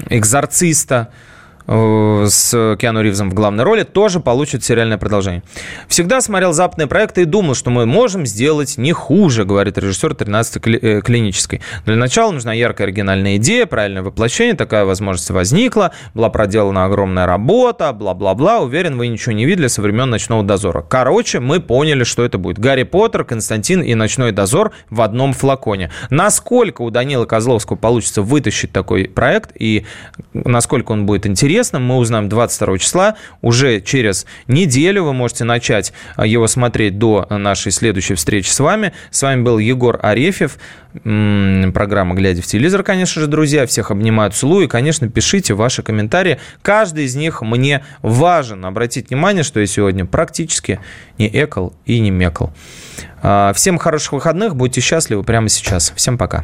экзорциста, 0.10 1.10
с 1.68 2.76
Киану 2.80 3.02
Ривзом 3.02 3.30
в 3.32 3.34
главной 3.34 3.64
роли, 3.64 3.84
тоже 3.84 4.20
получит 4.20 4.64
сериальное 4.64 4.98
продолжение. 4.98 5.44
Всегда 5.88 6.22
смотрел 6.22 6.54
западные 6.54 6.88
проекты 6.88 7.24
и 7.24 7.26
думал, 7.26 7.56
что 7.56 7.70
мы 7.72 7.86
можем 7.86 8.26
сделать 8.26 8.78
не 8.78 8.92
хуже, 8.92 9.46
говорит 9.46 9.78
режиссер 9.78 10.12
13-й 10.12 10.76
э, 10.76 11.02
клинической. 11.02 11.62
Для 11.86 11.96
начала 11.96 12.32
нужна 12.32 12.54
яркая 12.54 12.88
оригинальная 12.88 13.38
идея, 13.38 13.66
правильное 13.66 14.04
воплощение, 14.04 14.56
такая 14.56 14.86
возможность 14.86 15.30
возникла, 15.32 15.92
была 16.14 16.30
проделана 16.30 16.86
огромная 16.86 17.26
работа, 17.26 17.92
бла-бла-бла. 17.94 18.60
Уверен, 18.60 18.98
вы 18.98 19.08
ничего 19.08 19.34
не 19.34 19.46
видели 19.46 19.68
со 19.68 19.82
времен 19.82 20.10
«Ночного 20.10 20.44
дозора». 20.44 20.86
Короче, 20.88 21.40
мы 21.40 21.60
поняли, 21.60 22.04
что 22.04 22.24
это 22.24 22.38
будет. 22.38 22.60
Гарри 22.60 22.84
Поттер, 22.84 23.24
Константин 23.24 23.82
и 23.82 23.96
«Ночной 23.96 24.32
дозор» 24.32 24.72
в 24.90 25.02
одном 25.02 25.34
флаконе. 25.34 25.92
Насколько 26.10 26.84
у 26.84 26.92
Данила 26.92 27.26
Козловского 27.26 27.78
получится 27.78 28.22
вытащить 28.22 28.72
такой 28.72 29.06
проект 29.06 29.52
и 29.58 29.86
насколько 30.34 30.92
он 30.92 31.06
будет 31.06 31.26
интересен, 31.26 31.55
интересным, 31.56 31.86
мы 31.86 31.96
узнаем 31.96 32.28
22 32.28 32.78
числа. 32.80 33.16
Уже 33.42 33.80
через 33.80 34.26
неделю 34.48 35.06
вы 35.06 35.14
можете 35.14 35.46
начать 35.46 35.94
а, 36.18 36.26
его 36.26 36.48
смотреть 36.48 36.98
до 36.98 37.26
нашей 37.30 37.72
следующей 37.72 38.16
встречи 38.16 38.50
с 38.50 38.60
вами. 38.60 38.92
С 39.10 39.22
вами 39.22 39.42
был 39.42 39.58
Егор 39.58 39.98
Арефьев. 40.02 40.58
Программа 40.94 42.14
«Глядя 42.14 42.42
в 42.42 42.46
телевизор», 42.46 42.84
конечно 42.84 43.22
же, 43.22 43.28
друзья. 43.28 43.66
Всех 43.66 43.90
обнимаю, 43.90 44.32
целую. 44.32 44.66
И, 44.66 44.68
конечно, 44.68 45.08
пишите 45.08 45.54
ваши 45.54 45.82
комментарии. 45.82 46.40
Каждый 46.62 47.06
из 47.06 47.16
них 47.16 47.42
мне 47.42 47.86
важен. 48.02 48.66
Обратите 48.66 49.08
внимание, 49.08 49.44
что 49.44 49.62
я 49.62 49.66
сегодня 49.66 50.06
практически 50.06 50.82
не 51.18 51.30
экал 51.30 51.74
и 51.86 52.02
не 52.02 52.12
мекал. 52.12 52.54
А, 53.24 53.54
всем 53.54 53.78
хороших 53.78 54.12
выходных. 54.12 54.58
Будьте 54.58 54.82
счастливы 54.82 55.24
прямо 55.24 55.48
сейчас. 55.48 55.94
Всем 55.96 56.18
пока. 56.18 56.44